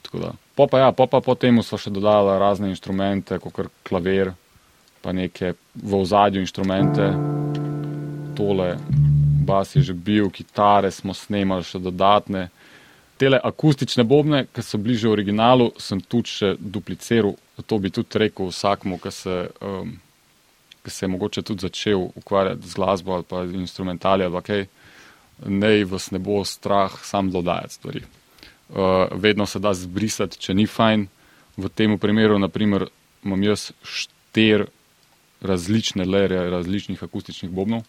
Popa 0.59 0.81
ja, 0.81 0.91
popa 0.91 1.21
potem 1.23 1.61
so 1.63 1.79
še 1.79 1.93
dodala 1.93 2.35
razne 2.41 2.67
inštrumente, 2.73 3.39
kot 3.39 3.71
klavir, 3.87 4.33
pa 4.99 5.15
neke 5.15 5.53
v 5.79 5.95
ozadju 5.95 6.43
inštrumente, 6.43 7.07
tole, 8.35 8.73
bas 9.47 9.71
je 9.71 9.85
že 9.87 9.95
bil, 9.95 10.27
kitare 10.29 10.91
smo 10.91 11.15
snemali 11.15 11.63
še 11.63 11.79
dodatne. 11.79 12.49
Tele 13.17 13.39
akustične 13.39 14.03
bobne, 14.03 14.43
ki 14.51 14.61
so 14.61 14.77
bliže 14.77 15.07
originalu, 15.09 15.71
sem 15.81 16.03
tudi 16.03 16.35
še 16.35 16.55
dupliciral 16.59 17.37
to 17.65 17.79
bi 17.79 17.89
tudi 17.89 18.19
rekel 18.19 18.51
vsakmu, 18.51 18.99
ki 19.01 19.11
se, 19.11 19.37
um, 19.61 19.97
ki 20.87 20.91
se 20.91 21.05
je 21.05 21.09
mogoče 21.09 21.41
tudi 21.41 21.61
začel 21.61 21.99
ukvarjati 22.15 22.67
z 22.67 22.73
glasbo 22.73 23.13
ali 23.13 23.23
pa 23.27 23.43
instrumentali 23.43 24.23
ali 24.23 24.41
kaj, 24.41 24.65
ne 25.45 25.83
vas 25.85 26.11
ne 26.11 26.19
bo 26.19 26.45
strah 26.45 26.91
sam 27.03 27.31
dodajati 27.31 27.73
stvari. 27.73 28.01
Uh, 28.69 28.75
vedno 29.11 29.45
se 29.45 29.59
da 29.59 29.73
zbrisati, 29.73 30.39
če 30.39 30.53
ni 30.53 30.63
fajn. 30.67 31.07
V 31.57 31.69
tem 31.69 31.97
primeru, 31.99 32.39
naprimer, 32.39 32.85
imam 33.25 33.43
jaz 33.43 33.71
štir 33.83 34.67
različne 35.41 36.05
lere 36.05 36.49
različnih 36.49 37.03
akustičnih 37.03 37.51
bobnov 37.51 37.83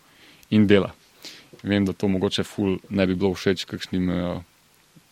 in 0.50 0.66
dela. 0.66 0.90
Vem, 1.62 1.84
da 1.84 1.92
to 1.92 2.08
mogoče 2.08 2.42
ful 2.42 2.78
ne 2.90 3.06
bi 3.06 3.14
bilo 3.14 3.30
všeč 3.34 3.62
kakšnim 3.64 4.10
uh, 4.10 4.42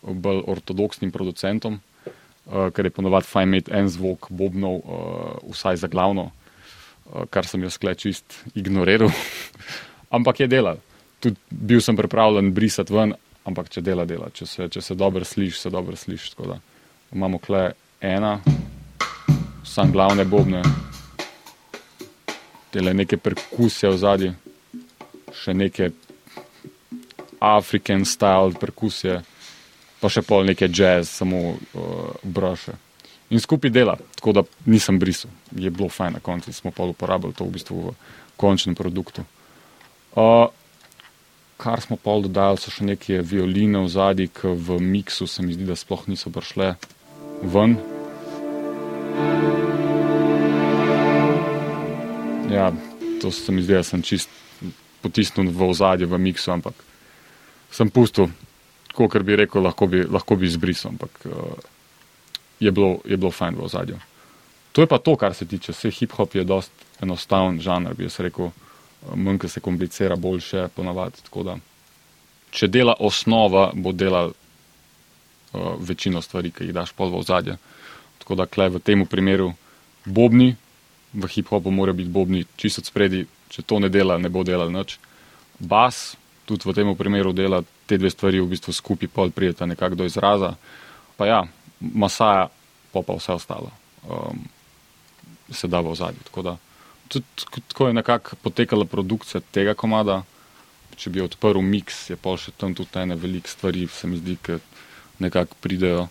bolj 0.03 0.43
ortodoksnim 0.47 1.13
producentom, 1.15 1.79
uh, 1.79 2.67
ker 2.75 2.91
je 2.91 2.95
ponovadi 2.99 3.31
fajn 3.31 3.49
imeti 3.49 3.75
en 3.79 3.89
zvok 3.89 4.27
bobnov, 4.31 4.83
uh, 4.83 5.55
vsaj 5.55 5.85
za 5.85 5.93
glavno, 5.93 6.31
uh, 6.31 6.46
kar 7.31 7.47
sem 7.47 7.63
jaz 7.63 7.77
skle 7.79 7.95
čist 7.95 8.39
ignoriral. 8.55 9.11
ampak 10.17 10.41
je 10.41 10.47
dela. 10.47 10.77
Tudi 11.21 11.37
bil 11.51 11.81
sem 11.81 11.97
pripravljen 11.97 12.53
brisati 12.55 12.95
ven, 12.95 13.15
ampak 13.45 13.71
če 13.73 13.83
dela, 13.83 14.05
dela. 14.05 14.31
Če 14.31 14.47
se, 14.47 14.69
če 14.69 14.83
se 14.83 14.95
dobro 14.95 15.25
sliši, 15.25 15.61
se 15.61 15.71
dobro 15.71 15.97
sliši. 15.97 16.35
Imamo 17.15 17.39
kle 17.39 17.71
ena, 18.01 18.39
sam 19.65 19.93
glavne 19.93 20.25
bobne, 20.25 20.63
tele 22.75 22.95
neke 22.95 23.17
perkusije 23.17 23.93
v 23.93 24.01
zadnji, 24.03 24.35
še 25.33 25.55
neke 25.55 25.91
african 27.41 28.05
style 28.05 28.57
perkusije 28.61 29.23
pa 30.01 30.11
še 30.13 30.23
pol 30.23 30.45
neke 30.47 30.69
jazz, 30.69 31.09
samo 31.11 31.57
uh, 31.57 32.11
braše. 32.23 32.77
In 33.31 33.41
skupaj 33.41 33.71
dela, 33.71 33.97
tako 34.15 34.33
da 34.33 34.43
nisem 34.67 34.99
brisal, 34.99 35.31
je 35.51 35.71
bilo 35.71 35.89
fajn 35.89 36.13
na 36.13 36.21
koncu, 36.21 36.53
smo 36.53 36.71
pa 36.71 36.85
uporabljali 36.85 37.35
to 37.35 37.45
v 37.45 37.51
bistvu 37.59 37.81
v 37.89 37.95
končnem 38.37 38.75
produktu. 38.75 39.25
Uh, 40.15 40.47
kar 41.57 41.81
smo 41.81 41.97
pa 41.97 42.15
dodali, 42.23 42.61
so 42.61 42.71
še 42.71 42.87
neke 42.87 43.19
violine 43.27 43.83
v 43.83 43.91
zadnji, 43.91 44.29
ki 44.31 44.55
v 44.55 44.79
miksu 44.79 45.27
se 45.27 45.43
mi 45.43 45.57
zdi, 45.57 45.67
da 45.67 45.75
sploh 45.75 46.07
niso 46.07 46.31
prišle 46.31 46.77
ven. 47.43 47.77
Ja, 52.53 52.71
to 53.21 53.35
se 53.35 53.53
mi 53.53 53.67
zdi, 53.67 53.75
da 53.75 53.83
sem 53.83 54.07
čist 54.07 54.31
potisnil 55.03 55.51
v 55.51 55.71
ozadje 55.75 56.07
v 56.07 56.19
miksu, 56.31 56.55
ampak 56.55 56.79
sem 57.75 57.91
pustil 57.91 58.31
kot 58.97 59.19
bi 59.27 59.37
rekel, 59.37 59.61
lahko 59.67 59.91
bi, 59.91 60.07
lahko 60.09 60.39
bi 60.39 60.47
izbrisal, 60.47 60.95
ampak 60.95 61.27
uh, 61.29 61.75
je, 62.61 62.71
bilo, 62.71 62.99
je 63.05 63.17
bilo 63.17 63.31
fajn 63.31 63.57
v 63.57 63.65
ozadju. 63.65 63.99
To 64.73 64.83
je 64.83 64.87
pa 64.87 64.99
to, 64.99 65.17
kar 65.17 65.35
se 65.35 65.47
tiče. 65.47 65.73
Vse 65.73 65.91
hip-hop 65.91 66.35
je 66.37 66.45
dost 66.45 66.73
enostaven 67.01 67.61
žanr, 67.61 67.95
bi 67.95 68.05
jaz 68.05 68.21
rekel, 68.21 68.51
eh, 68.51 69.17
manj 69.17 69.49
se 69.49 69.61
komplicira, 69.61 70.17
boljše 70.17 70.69
ponavadi. 70.77 71.25
Če 72.51 72.69
dela 72.69 72.95
osnova, 73.01 73.71
bo 73.75 73.93
delal 73.93 74.31
uh, 74.31 75.75
večino 75.81 76.23
stvari, 76.23 76.51
ki 76.51 76.65
jih 76.65 76.73
daš 76.73 76.93
pol 76.97 77.11
v 77.11 77.19
ozadje. 77.21 77.57
Tako 78.19 78.35
da 78.35 78.47
klej 78.47 78.71
v 78.77 78.81
tem 78.81 79.07
primeru 79.07 79.53
bobni, 80.05 80.55
v 81.13 81.29
hip-hopu 81.29 81.71
mora 81.71 81.93
biti 81.93 82.09
bobni 82.09 82.45
čisto 82.57 82.85
spredi, 82.85 83.27
če 83.49 83.63
to 83.63 83.81
ne 83.81 83.89
dela, 83.89 84.17
ne 84.19 84.29
bo 84.29 84.45
delal 84.45 84.73
nič. 84.73 84.97
Bas, 85.59 86.17
tudi 86.47 86.65
v 86.65 86.75
tem 86.77 86.95
primeru 86.97 87.33
dela 87.33 87.63
te 87.87 87.99
dve 87.99 88.11
stvari 88.11 88.41
v 88.41 88.49
bistvu 88.55 88.73
skupaj, 88.73 89.09
pol 89.09 89.31
prijeta 89.31 89.67
nekako 89.67 90.03
do 90.03 90.09
izraza. 90.09 90.55
Pa 91.17 91.27
ja, 91.27 91.41
masaja, 91.95 92.49
pa 92.93 93.03
pa 93.03 93.17
vse 93.19 93.33
ostalo 93.33 93.73
um, 94.09 94.39
se 95.51 95.69
da 95.69 95.81
v 95.81 95.91
ozadju. 95.91 96.21
Tako, 96.25 96.43
da, 96.43 96.57
tudi, 97.09 97.27
tako 97.69 97.87
je 97.87 97.93
nekako 97.93 98.37
potekala 98.43 98.85
produkcija 98.85 99.41
tega 99.51 99.75
komada. 99.75 100.23
Če 100.97 101.11
bi 101.13 101.21
odprl 101.21 101.61
miks, 101.61 102.07
je 102.11 102.17
pa 102.17 102.37
še 102.41 102.55
tam 102.57 102.75
tudi 102.75 102.97
ene 103.03 103.19
velike 103.21 103.51
stvari, 103.53 103.85
se 103.93 104.09
mi 104.09 104.17
zdi, 104.17 104.39
ki 104.41 104.57
nekako 105.21 105.59
pridejo 105.61 106.07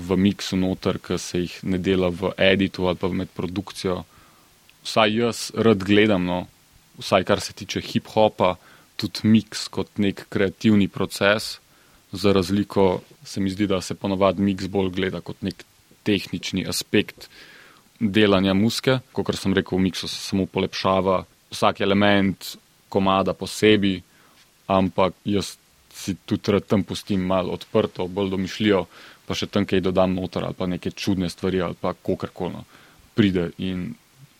v 0.00 0.16
miksu 0.16 0.58
noter, 0.58 0.98
ki 0.98 1.18
se 1.18 1.44
jih 1.44 1.54
ne 1.62 1.78
dela 1.78 2.10
v 2.10 2.32
editu 2.34 2.88
ali 2.88 2.98
pa 2.98 3.10
med 3.12 3.30
produkcijo. 3.36 4.00
Vsaj 4.82 5.14
jaz 5.14 5.42
rad 5.54 5.84
gledam, 5.86 6.26
no, 6.26 6.40
vsaj 6.98 7.26
kar 7.28 7.40
se 7.44 7.54
tiče 7.54 7.84
hip-hopa, 7.84 8.56
tudi 8.98 9.28
miks 9.30 9.68
kot 9.70 10.00
nek 10.02 10.26
kreativni 10.32 10.88
proces, 10.88 11.60
za 12.12 12.32
razliko 12.32 13.00
se 13.24 13.40
mi 13.40 13.50
zdi, 13.50 13.66
da 13.66 13.80
se 13.80 13.94
ponovadi 13.94 14.42
miks 14.42 14.66
bolj 14.66 14.90
gleda 14.90 15.20
kot 15.20 15.42
nek 15.42 15.64
tehnični 16.02 16.66
aspekt 16.68 17.28
delanja 18.00 18.54
muske. 18.54 18.98
Kot 19.12 19.34
sem 19.36 19.54
rekel, 19.54 19.78
v 19.78 19.88
miksu 19.88 20.08
se 20.08 20.16
samo 20.16 20.46
polepšava 20.46 21.24
vsak 21.50 21.80
element 21.80 22.56
komada 22.88 23.34
posebej, 23.34 24.00
ampak 24.66 25.14
jaz 25.24 25.56
si 25.94 26.16
tudi 26.26 26.52
rad 26.52 26.66
tam 26.66 26.82
pustim 26.82 27.22
malo 27.26 27.52
odprto, 27.52 28.06
bolj 28.08 28.30
domišljijo, 28.30 28.84
pa 29.26 29.34
še 29.34 29.46
tam 29.46 29.66
kaj 29.66 29.82
dodam 29.84 30.14
noter 30.14 30.46
ali 30.46 30.56
pa 30.58 30.66
neke 30.66 30.90
čudne 30.90 31.28
stvari 31.30 31.60
ali 31.62 31.76
pa 31.78 31.92
kakorkoli 31.94 32.54
no, 32.54 32.64
pride 33.14 33.50
in 33.58 33.90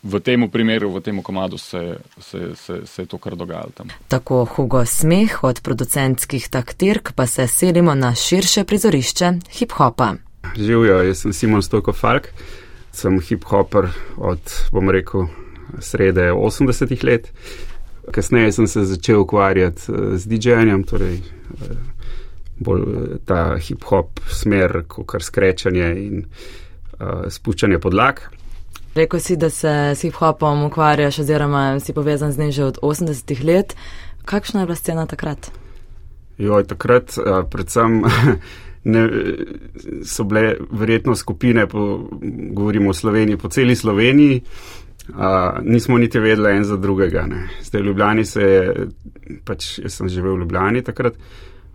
v 0.03 0.19
tem 0.19 0.49
primeru, 0.49 0.89
v 0.89 1.01
tem 1.01 1.21
komadu 1.21 1.57
se, 1.57 1.97
se, 2.19 2.55
se, 2.55 2.81
se 2.85 3.01
je 3.01 3.05
to 3.05 3.17
kar 3.17 3.35
dogajalo 3.35 3.71
tam. 3.73 3.87
Tako 4.07 4.45
Hugo 4.45 4.85
Smeh 4.85 5.43
od 5.43 5.61
producentskih 5.61 6.49
taktirk 6.49 7.13
pa 7.15 7.27
se 7.27 7.47
selimo 7.47 7.95
na 7.95 8.15
širše 8.15 8.63
prizorišče 8.63 9.33
hip-hopa. 9.59 10.15
Živijo, 10.57 11.03
jaz 11.03 11.21
sem 11.21 11.33
Simon 11.33 11.61
Stoko 11.61 11.93
Falk, 11.93 12.27
sem 12.91 13.19
hip-hoper 13.19 13.87
od, 14.17 14.41
bom 14.71 14.89
rekel, 14.89 15.27
srede 15.79 16.31
80-ih 16.31 17.03
let. 17.03 17.31
Kasneje 18.11 18.51
sem 18.51 18.67
se 18.67 18.83
začel 18.85 19.21
ukvarjati 19.21 19.81
eh, 19.91 20.17
z 20.17 20.27
DJ-jem, 20.27 20.83
torej 20.83 21.21
eh, 21.21 21.77
bolj 22.59 22.81
eh, 22.81 23.17
ta 23.25 23.55
hip-hop 23.61 24.19
smer, 24.29 24.83
kot 24.87 25.07
kar 25.13 25.23
skrečanje 25.23 25.87
in 26.01 26.23
uh, 26.25 27.27
spuščanje 27.29 27.79
podlag. 27.81 28.21
Rekl 28.95 29.17
si, 29.17 29.37
da 29.37 29.49
se 29.49 29.69
s 29.95 30.03
hip-hopom 30.03 30.65
ukvarjaš, 30.65 31.19
oziroma 31.19 31.79
si 31.79 31.93
povezan 31.93 32.31
z 32.31 32.37
njim 32.37 32.51
že 32.51 32.63
od 32.65 32.77
80-ih 32.81 33.43
let. 33.43 33.75
Kakšna 34.25 34.59
je 34.59 34.65
bila 34.65 34.75
scena 34.75 35.05
takrat? 35.05 35.51
Jo, 36.37 36.63
takrat, 36.63 37.15
uh, 37.17 37.45
predvsem, 37.49 38.03
ne, 38.93 39.09
so 40.03 40.23
bile 40.23 40.55
verjetno 40.71 41.15
skupine, 41.15 41.67
po, 41.67 42.09
govorimo 42.51 42.89
o 42.89 42.93
Sloveniji, 42.93 43.37
po 43.37 43.49
celi 43.49 43.75
Sloveniji. 43.75 44.41
Uh, 45.09 45.17
nismo 45.63 45.97
niti 45.97 46.19
vedeli 46.19 46.57
en 46.57 46.63
za 46.63 46.77
drugega. 46.77 47.25
Ne. 47.27 47.47
Zdaj 47.63 47.81
v 47.81 47.85
Ljubljani 47.85 48.25
se 48.25 48.41
je, 48.41 48.87
pač 49.45 49.79
jaz 49.79 49.93
sem 49.93 50.09
živel 50.09 50.35
v 50.35 50.43
Ljubljani 50.43 50.83
takrat, 50.83 51.15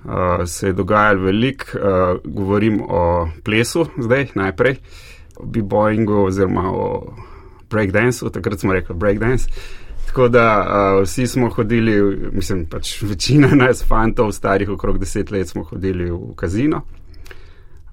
uh, 0.04 0.44
se 0.46 0.68
je 0.68 0.72
dogajalo 0.72 1.24
veliko, 1.24 1.64
uh, 1.78 2.20
govorim 2.24 2.80
o 2.80 3.28
plesu 3.44 3.86
zdaj 3.98 4.28
najprej. 4.34 4.76
Uh, 5.36 5.46
b-boyingu 5.46 6.24
oziroma 6.26 6.70
o 6.72 7.14
breakdanceu, 7.70 8.30
takrat 8.30 8.60
smo 8.60 8.72
rekli 8.72 8.94
breakdance. 8.94 9.48
Tako 10.06 10.28
da 10.28 10.44
uh, 10.60 11.02
vsi 11.02 11.26
smo 11.26 11.48
hodili, 11.50 12.16
mislim, 12.32 12.66
pač 12.66 13.02
večina 13.02 13.48
nas, 13.48 13.84
fantov, 13.84 14.32
starih 14.32 14.70
okrog 14.70 14.98
deset 14.98 15.30
let, 15.30 15.48
smo 15.48 15.64
hodili 15.64 16.10
v 16.10 16.34
kazino 16.36 16.82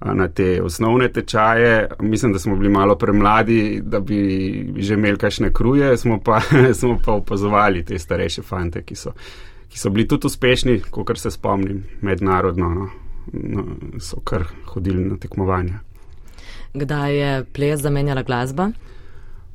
na 0.04 0.28
te 0.28 0.62
osnovne 0.62 1.08
tečaje. 1.12 1.88
Mislim, 2.00 2.32
da 2.32 2.38
smo 2.38 2.56
bili 2.56 2.68
malo 2.68 2.96
premladi, 2.98 3.80
da 3.84 4.00
bi 4.00 4.74
že 4.76 4.94
imeli 4.94 5.18
kakšne 5.18 5.52
kruje, 5.52 5.96
smo 5.96 6.20
pa, 6.20 6.40
smo 6.80 6.98
pa 7.04 7.12
opazovali 7.12 7.84
te 7.84 7.98
starejše 7.98 8.42
fante, 8.42 8.82
ki 8.82 8.94
so, 8.94 9.12
ki 9.68 9.78
so 9.78 9.90
bili 9.90 10.08
tudi 10.08 10.26
uspešni, 10.26 10.80
kot 10.90 11.18
se 11.18 11.30
spomnim, 11.30 11.84
mednarodno, 12.00 12.68
no, 12.68 12.88
no, 13.32 13.64
so 14.00 14.20
kar 14.20 14.44
hodili 14.66 15.04
na 15.04 15.16
tekmovanja 15.16 15.80
kdaj 16.74 17.16
je 17.16 17.44
ples 17.44 17.80
zamenjala 17.80 18.22
glasba? 18.22 18.70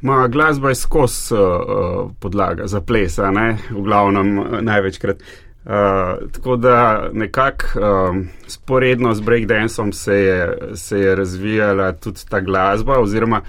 Ma, 0.02 0.28
glasba 0.28 0.70
je 0.70 0.76
skozi 0.76 1.34
uh, 1.34 2.12
podlaga 2.20 2.68
za 2.68 2.82
ples, 2.82 3.18
ne? 3.18 3.58
v 3.70 3.82
glavnem 3.84 4.40
uh, 4.40 4.62
največkrat. 4.62 5.24
Uh, 5.66 6.32
tako 6.32 6.56
da 6.56 7.10
nekako 7.14 7.80
um, 7.80 8.28
sporedno 8.48 9.14
z 9.14 9.22
breakdanceom 9.22 9.92
se 9.94 10.16
je, 10.16 10.58
se 10.76 11.00
je 11.00 11.16
razvijala 11.16 11.92
tudi 11.92 12.20
ta 12.30 12.40
glasba, 12.40 13.00
oziroma 13.00 13.42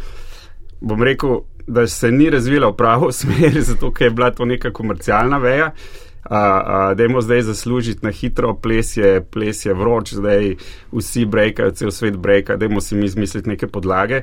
bom 0.80 1.02
rekel, 1.02 1.40
da 1.66 1.86
se 1.86 2.10
ni 2.10 2.30
razvila 2.30 2.68
v 2.68 2.76
pravo 2.76 3.12
smer, 3.20 3.60
zato 3.60 3.92
ker 3.92 4.06
je 4.06 4.10
bila 4.10 4.30
to 4.30 4.44
neka 4.44 4.72
komercialna 4.72 5.38
veja. 5.38 5.66
Uh, 5.66 6.09
da 6.30 7.04
imamo 7.04 7.20
zdaj 7.20 7.42
zaslužiti 7.42 8.06
na 8.06 8.10
hitro, 8.10 8.54
ples 8.54 8.96
je, 8.96 9.24
ples 9.24 9.66
je 9.66 9.74
vroč, 9.74 10.12
zdaj 10.14 10.54
vsi 10.92 11.24
brekajo, 11.24 11.70
cel 11.70 11.90
svet 11.90 12.16
breka, 12.16 12.56
da 12.56 12.64
imamo 12.64 12.80
si 12.80 12.94
mi 12.94 13.04
izmisliti 13.04 13.48
neke 13.48 13.66
podlage. 13.66 14.22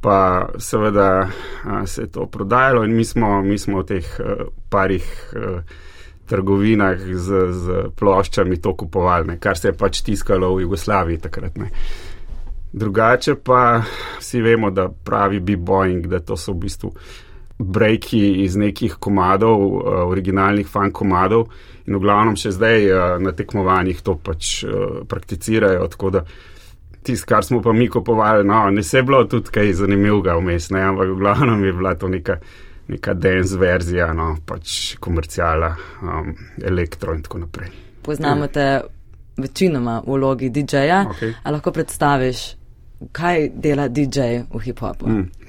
Pa 0.00 0.48
seveda 0.58 1.28
a, 1.64 1.86
se 1.86 2.02
je 2.02 2.10
to 2.12 2.26
prodajalo 2.26 2.84
in 2.84 2.96
mi 2.96 3.04
smo, 3.04 3.42
mi 3.42 3.58
smo 3.58 3.80
v 3.80 3.86
teh 3.86 4.20
a, 4.20 4.34
parih 4.68 5.32
a, 5.32 5.62
trgovinah 6.28 7.00
z, 7.00 7.46
z 7.52 7.88
ploščami 7.96 8.60
to 8.60 8.74
kupovali, 8.76 9.26
ne, 9.26 9.38
kar 9.40 9.58
se 9.58 9.68
je 9.68 9.76
pač 9.76 10.02
tiskalo 10.04 10.54
v 10.54 10.60
Jugoslaviji 10.60 11.18
takrat. 11.18 11.56
Ne. 11.56 11.70
Drugače 12.72 13.34
pa 13.34 13.80
vsi 14.18 14.42
vemo, 14.42 14.70
da 14.70 14.88
pravi 14.88 15.40
B-Boeing, 15.40 16.06
da 16.06 16.20
to 16.20 16.36
so 16.36 16.52
v 16.52 16.66
bistvu 16.66 16.92
breaki 17.58 18.44
iz 18.44 18.56
nekih 18.56 18.96
komadov, 19.00 19.60
uh, 19.60 20.00
originalnih 20.10 20.68
fan 20.68 20.92
komadov 20.92 21.46
in 21.86 21.94
v 21.94 22.00
glavnem 22.02 22.36
še 22.36 22.50
zdaj 22.56 22.88
uh, 22.90 23.04
na 23.22 23.32
tekmovanjih 23.36 24.02
to 24.02 24.16
pač 24.18 24.64
uh, 24.64 25.04
prakticirajo. 25.08 25.86
Tako 25.94 26.10
da 26.10 26.24
tisto, 27.04 27.28
kar 27.28 27.44
smo 27.44 27.62
pa 27.62 27.72
mi 27.72 27.88
kupovali, 27.88 28.44
no, 28.44 28.70
ne 28.70 28.82
se 28.82 28.98
je 28.98 29.02
bilo 29.02 29.24
tudi 29.24 29.52
kaj 29.54 29.72
zanimivega 29.72 30.34
vmes, 30.40 30.70
ne, 30.70 30.82
ampak 30.82 31.12
v 31.12 31.18
glavnem 31.20 31.64
je 31.64 31.72
bila 31.72 31.94
to 31.94 32.08
neka, 32.08 32.38
neka 32.88 33.14
dance 33.14 33.58
verzija, 33.60 34.10
no, 34.16 34.34
pač 34.46 34.96
komercijala, 35.00 35.74
um, 36.02 36.34
elektro 36.64 37.14
in 37.14 37.22
tako 37.22 37.44
naprej. 37.44 37.70
Poznamo 38.02 38.48
te 38.52 38.66
večinoma 39.36 40.00
v 40.06 40.18
vlogi 40.18 40.50
DJ-ja, 40.50 41.04
okay. 41.10 41.34
a 41.42 41.50
lahko 41.50 41.72
predstaviš, 41.72 42.44
kaj 43.12 43.48
dela 43.54 43.88
DJ 43.88 44.44
v 44.50 44.64
hip-hopu? 44.64 45.08
Mm. 45.08 45.43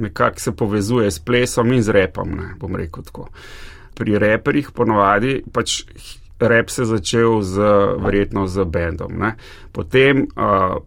Nekako 0.00 0.40
se 0.40 0.52
povezuje 0.56 1.10
s 1.10 1.20
plesom 1.20 1.72
in 1.76 1.82
z 1.84 1.92
repom, 1.92 2.30
ne, 2.36 2.54
bom 2.58 2.76
rekel 2.76 3.04
tako. 3.04 3.28
Pri 3.94 4.18
reperjih 4.18 4.70
ponovadi 4.72 5.40
pač 5.52 5.82
rep 6.40 6.70
se 6.72 6.84
začel 6.88 7.42
z, 7.44 7.60
verjetno 8.00 8.46
z 8.46 8.64
bendom. 8.64 9.12
Ne. 9.12 9.34
Potem 9.72 10.24
uh, 10.24 10.78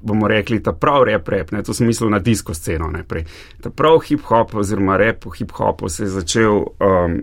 bomo 0.00 0.28
rekli, 0.28 0.62
ta 0.62 0.72
prav 0.72 1.04
rep, 1.04 1.28
rep, 1.28 1.52
ne, 1.52 1.62
to 1.62 1.74
sem 1.74 1.86
mislil 1.86 2.10
na 2.10 2.18
disko 2.18 2.54
sceno 2.54 2.88
najprej. 2.92 3.26
Ta 3.60 3.70
prav 3.70 3.98
hip-hop 4.06 4.54
oziroma 4.54 4.96
rep 4.96 5.26
v 5.26 5.34
hip-hopu 5.40 5.88
se 5.88 6.04
je 6.04 6.14
začel 6.14 6.62
um, 6.62 7.20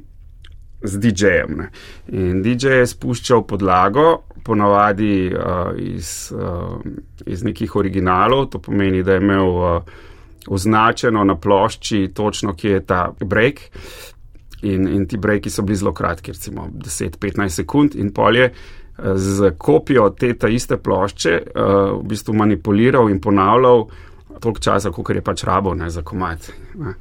z 0.83 0.99
DJ-jem. 0.99 1.67
In 2.11 2.41
DJ 2.43 2.83
je 2.83 2.87
spuščal 2.91 3.45
podlago, 3.47 4.23
ponavadi 4.43 5.31
uh, 5.31 5.71
iz, 5.79 6.33
uh, 6.35 6.81
iz 7.25 7.43
nekih 7.43 7.75
originalov, 7.79 8.49
to 8.51 8.59
pomeni, 8.59 9.03
da 9.03 9.15
je 9.15 9.23
imel 9.23 9.47
uh, 9.47 10.01
označeno 10.47 11.23
na 11.23 11.35
plošči 11.35 12.12
točno, 12.13 12.53
kje 12.55 12.71
je 12.71 12.85
ta 12.85 13.12
break 13.19 13.59
in, 14.62 14.88
in 14.88 15.07
ti 15.07 15.17
breki 15.17 15.50
so 15.50 15.62
bili 15.62 15.75
zelo 15.75 15.93
kratki, 15.93 16.31
recimo 16.31 16.67
10-15 16.73 17.50
sekund, 17.50 17.95
in 17.95 18.13
polje 18.13 18.43
eh, 18.43 18.53
z 19.15 19.51
kopijo 19.57 20.09
te 20.09 20.33
ta 20.33 20.47
iste 20.47 20.77
plošče 20.77 21.41
uh, 21.41 22.00
v 22.00 22.07
bistvu 22.07 22.33
manipuliral 22.33 23.09
in 23.09 23.21
ponavljal 23.21 23.88
toliko 24.39 24.59
časa, 24.59 24.91
kot 24.91 25.09
je 25.09 25.21
pač 25.21 25.43
rabo 25.43 25.73
ne, 25.75 25.89
za 25.89 26.01
komat. 26.01 26.51
Ne. 26.75 26.93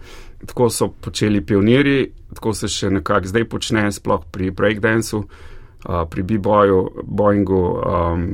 Tako 0.47 0.71
so 0.71 0.89
počeli 0.89 1.41
pionirji, 1.47 2.11
tako 2.35 2.53
se 2.53 2.69
še 2.69 2.91
nekako 2.91 3.31
zdaj 3.31 3.45
počne, 3.49 3.87
sploh 3.93 4.25
pri 4.31 4.51
breakdanceu, 4.51 5.19
uh, 5.19 5.52
pri 6.11 6.23
b-boju, 6.23 6.89
boingu. 7.03 7.63
Um, 7.87 8.27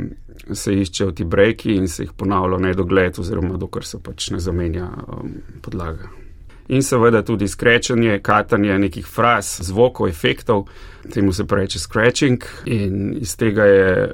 Se 0.54 0.72
iščejo 0.72 1.10
ti 1.12 1.26
breki 1.28 1.74
in 1.76 1.88
se 1.92 2.06
jih 2.06 2.14
ponavlja 2.16 2.56
na 2.56 2.70
nedogled, 2.70 3.18
oziroma 3.20 3.58
dokler 3.60 3.84
se 3.84 3.98
pač 4.00 4.30
ne 4.32 4.38
zamenja 4.40 4.86
um, 4.88 5.34
podlaga 5.60 6.08
in 6.68 6.82
seveda 6.82 7.22
tudi 7.22 7.48
skrečanje, 7.48 8.20
katanje 8.22 8.78
nekih 8.78 9.06
fraz, 9.06 9.60
zvokov, 9.60 10.08
efektov, 10.08 10.66
temu 11.12 11.32
se 11.32 11.46
pravi 11.46 11.68
scratching. 11.68 12.44
In 12.66 13.16
iz 13.20 13.36
tega 13.36 13.64
je, 13.64 13.92
eh, 14.04 14.10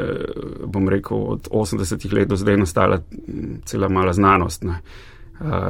bom 0.66 0.88
rekel, 0.88 1.18
od 1.18 1.48
80-ih 1.50 2.12
let 2.12 2.28
do 2.28 2.36
zdaj 2.36 2.56
nastala 2.56 2.96
mm, 2.96 3.60
cela 3.64 3.88
mala 3.88 4.12
znanost. 4.12 4.62
Ne. 4.62 4.80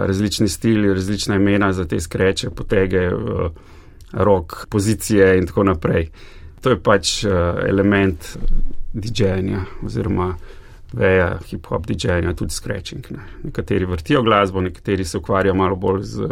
Različni 0.06 0.49
stili, 0.49 0.94
različna 0.94 1.37
imena 1.37 1.73
za 1.73 1.85
te 1.85 2.00
skreče, 2.00 2.50
potege, 2.50 2.97
eh, 2.97 3.12
rok, 4.12 4.66
pozicije 4.71 5.38
in 5.38 5.47
tako 5.47 5.64
naprej. 5.64 6.11
To 6.64 6.73
je 6.73 6.78
pač 6.80 7.18
element 7.68 8.30
DJ-ja 8.97 9.66
oziroma 9.85 10.30
veja 10.94 11.38
hip-hop 11.44 11.87
DJ-ja, 11.87 12.33
tudi 12.35 12.54
scratching. 12.54 13.11
Ne. 13.11 13.26
Nekateri 13.42 13.85
vrtijo 13.85 14.23
glasbo, 14.23 14.61
nekateri 14.61 15.04
se 15.04 15.18
ukvarjajo 15.18 15.54
malo 15.54 15.76
bolj 15.76 16.02
z 16.02 16.28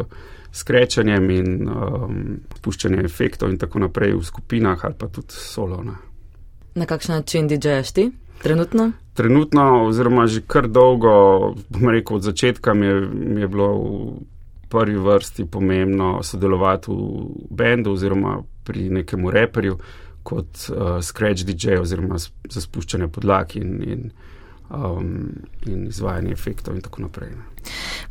skrečanjem 0.53 1.31
in 1.31 1.69
um, 1.69 2.17
puščanjem 2.63 3.05
efektov 3.05 3.51
in 3.51 3.59
tako 3.59 3.81
naprej 3.87 4.15
v 4.19 4.25
skupinah 4.25 4.85
ali 4.85 4.99
pa 4.99 5.09
tudi 5.09 5.37
solo. 5.37 5.83
Ne. 5.83 5.97
Na 6.75 6.87
kakšen 6.87 7.15
način 7.15 7.49
DJ-ješ 7.49 7.93
ti 7.93 8.11
trenutno? 8.43 8.93
Trenutno, 9.15 9.87
oziroma 9.87 10.27
že 10.27 10.41
kar 10.47 10.69
dolgo, 10.69 11.55
bom 11.69 11.89
rekel, 11.89 12.17
od 12.17 12.23
začetka 12.23 12.75
mi 12.75 12.87
je, 12.87 13.01
mi 13.13 13.41
je 13.41 13.49
bilo 13.49 13.73
v 13.73 14.21
prvi 14.69 14.97
vrsti 14.97 15.45
pomembno 15.45 16.23
sodelovati 16.23 16.93
v 16.93 17.27
bendu 17.51 17.93
oziroma 17.93 18.39
pri 18.65 18.89
nekem 18.89 19.29
reperju 19.29 19.79
kot 20.23 20.69
uh, 20.71 20.99
scratch 21.03 21.47
DJ 21.49 21.79
oziroma 21.81 22.19
za 22.19 22.61
spuščanje 22.61 23.09
podlag 23.09 23.57
in, 23.57 23.79
in, 23.83 24.11
um, 24.71 25.09
in 25.67 25.87
izvajanje 25.87 26.33
efektov 26.33 26.77
in 26.77 26.85
tako 26.85 27.07
naprej. 27.07 27.35
Ne. 27.37 27.52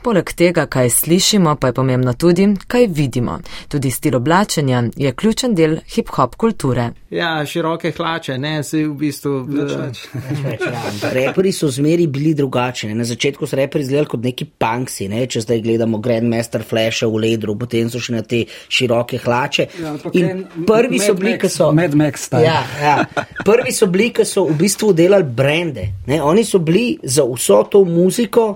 Poleg 0.02 0.32
tega, 0.34 0.66
kaj 0.66 0.90
slišimo, 0.90 1.56
pa 1.56 1.70
je 1.70 1.74
pomembno 1.78 2.14
tudi, 2.14 2.48
kaj 2.68 2.88
vidimo. 2.88 3.40
Tudi 3.68 3.92
stil 3.92 4.16
oblačenja 4.18 4.84
je 4.96 5.12
ključen 5.14 5.56
del 5.56 5.78
hip-hop 5.96 6.36
kulture. 6.36 6.90
Ja, 7.12 7.46
široke 7.46 7.92
hlače, 7.92 8.38
ne, 8.38 8.64
se 8.64 8.86
v 8.86 8.94
bistvu. 8.98 9.34
Več, 9.52 10.06
ja. 10.64 11.12
Reperi 11.12 11.52
so 11.52 11.68
zmeri 11.70 12.08
bili 12.08 12.34
drugačni. 12.34 12.96
Na 12.96 13.06
začetku 13.06 13.48
so 13.48 13.60
reperi 13.60 13.84
izgledali 13.84 14.10
kot 14.14 14.24
neki 14.24 14.48
punksi, 14.64 15.10
ne? 15.12 15.26
če 15.28 15.44
zdaj 15.46 15.62
gledamo 15.66 16.00
Grandmaster 16.00 16.64
Flash 16.64 17.04
v 17.04 17.22
ledru, 17.26 17.58
potem 17.60 17.92
so 17.92 18.00
še 18.02 18.16
na 18.16 18.24
te 18.24 18.46
široke 18.72 19.20
hlače. 19.22 19.68
Ja, 19.84 19.94
prvi 20.68 21.04
so 21.04 21.18
bili, 21.20 21.36
ki 21.42 21.52
so. 21.52 21.70
Mad 21.76 22.00
Max 22.00 22.26
stari. 22.32 22.48
Ja, 22.48 22.64
ja. 22.82 23.26
Prvi 23.46 23.76
so 23.76 23.92
bili, 23.92 24.10
ki 24.16 24.26
so 24.26 24.48
v 24.50 24.58
bistvu 24.64 24.94
delali 24.98 25.28
brende. 25.28 25.90
Ne? 26.08 26.22
Oni 26.24 26.48
so 26.48 26.64
bili 26.64 26.96
za 27.04 27.28
vso 27.28 27.64
to 27.70 27.84
muziko 27.86 28.54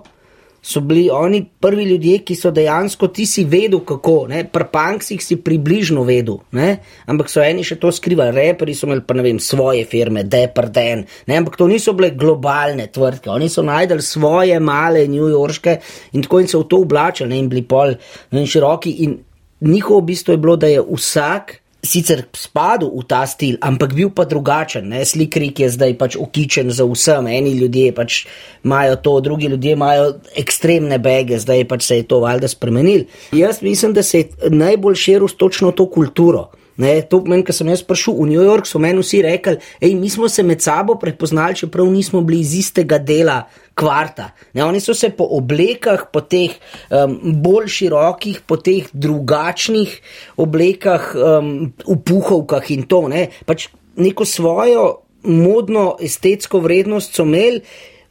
so 0.65 0.82
bili 0.82 1.10
oni 1.13 1.45
prvi 1.60 1.84
ljudje, 1.84 2.19
ki 2.25 2.36
so 2.36 2.49
dejansko 2.51 3.08
ti 3.13 3.25
si 3.30 3.43
vedel, 3.45 3.84
kako, 3.86 4.15
ne, 4.32 4.41
pri 4.49 4.65
punksih 4.71 5.21
si 5.21 5.38
približno 5.38 6.01
vedel, 6.04 6.39
ne, 6.58 6.80
ampak 7.06 7.30
so 7.30 7.43
eni 7.45 7.62
še 7.63 7.78
to 7.82 7.91
skrivali, 7.93 8.34
reperi 8.34 8.73
so 8.73 8.89
imeli 8.89 9.04
pa 9.06 9.13
ne 9.13 9.25
vem, 9.28 9.39
svoje 9.39 9.84
firme, 9.86 10.23
Depper 10.25 10.71
Den, 10.73 11.04
ne, 11.30 11.38
ampak 11.38 11.60
to 11.62 11.67
niso 11.69 11.93
bile 11.93 12.10
globalne 12.17 12.88
tvrdke, 12.89 13.30
oni 13.30 13.49
so 13.51 13.62
najdel 13.65 14.01
svoje 14.01 14.58
male 14.60 15.06
New 15.12 15.30
Yorkske 15.30 15.78
in 16.17 16.25
tako 16.25 16.41
in 16.41 16.49
se 16.49 16.58
v 16.58 16.65
to 16.71 16.82
oblačili, 16.82 17.30
ne, 17.30 17.43
in 17.43 17.51
bili 17.51 17.62
pol, 17.62 17.93
ne, 18.34 18.41
in 18.41 18.49
široki 18.49 18.95
in 19.06 19.19
njihovo 19.62 20.01
bistvo 20.01 20.34
je 20.34 20.41
bilo, 20.41 20.58
da 20.58 20.67
je 20.67 20.82
vsak 20.82 21.60
sicer 21.85 22.25
spadal 22.33 22.91
v 22.91 23.05
ta 23.07 23.23
stil, 23.29 23.57
ampak 23.61 23.93
bil 23.93 24.09
pa 24.09 24.25
drugačen. 24.25 24.91
Slikrik 25.05 25.59
je 25.63 25.69
zdaj 25.69 25.95
pač 25.97 26.17
ukičen 26.19 26.73
za 26.73 26.85
vsem. 26.89 27.27
Eni 27.31 27.55
ljudje 27.59 27.93
pač 27.95 28.25
imajo 28.65 28.95
to, 28.95 29.19
drugi 29.21 29.53
ljudje 29.53 29.77
imajo 29.77 30.11
ekstremne 30.35 30.99
bege, 30.99 31.39
zdaj 31.39 31.65
pač 31.69 31.87
se 31.87 32.01
je 32.01 32.07
to 32.09 32.19
valjda 32.19 32.47
spremenil. 32.51 33.07
Jaz 33.31 33.61
mislim, 33.61 33.93
da 33.93 34.03
se 34.03 34.25
je 34.25 34.51
najbolj 34.51 34.95
širil 34.95 35.29
točno 35.37 35.71
to 35.71 35.89
kulturo. 35.89 36.49
Ne, 36.77 36.97
to 37.07 37.21
pomeni, 37.23 37.45
ker 37.47 37.55
sem 37.55 37.69
jaz 37.71 37.83
prišel 37.88 38.17
v 38.17 38.27
New 38.33 38.43
York, 38.43 38.67
so 38.67 38.81
meni 38.83 38.99
vsi 38.99 39.21
rekli, 39.23 39.59
hej, 39.79 39.93
mi 39.95 40.09
smo 40.11 40.27
se 40.31 40.43
med 40.43 40.59
sabo 40.63 40.97
prepoznali, 40.99 41.55
čeprav 41.55 41.88
nismo 41.88 42.19
bili 42.25 42.41
iz 42.43 42.51
istega 42.59 42.99
dela 42.99 43.45
kvarta. 43.79 44.33
Ne, 44.53 44.65
oni 44.65 44.83
so 44.83 44.95
se 44.97 45.09
po 45.15 45.27
oblekah, 45.38 46.09
po 46.11 46.19
teh 46.19 46.57
um, 46.91 47.15
bolj 47.43 47.71
širokih, 47.77 48.43
po 48.47 48.59
teh 48.59 48.91
drugačnih 48.91 49.95
oblekah, 50.43 51.09
um, 51.15 51.55
v 51.79 51.97
puhovkah 52.03 52.71
in 52.75 52.83
to, 52.91 53.05
ne, 53.11 53.29
pač 53.47 53.69
neko 53.95 54.27
svojo 54.27 54.85
modno, 55.25 55.95
estetsko 56.03 56.59
vrednost 56.59 57.15
so 57.15 57.23
imeli 57.23 57.63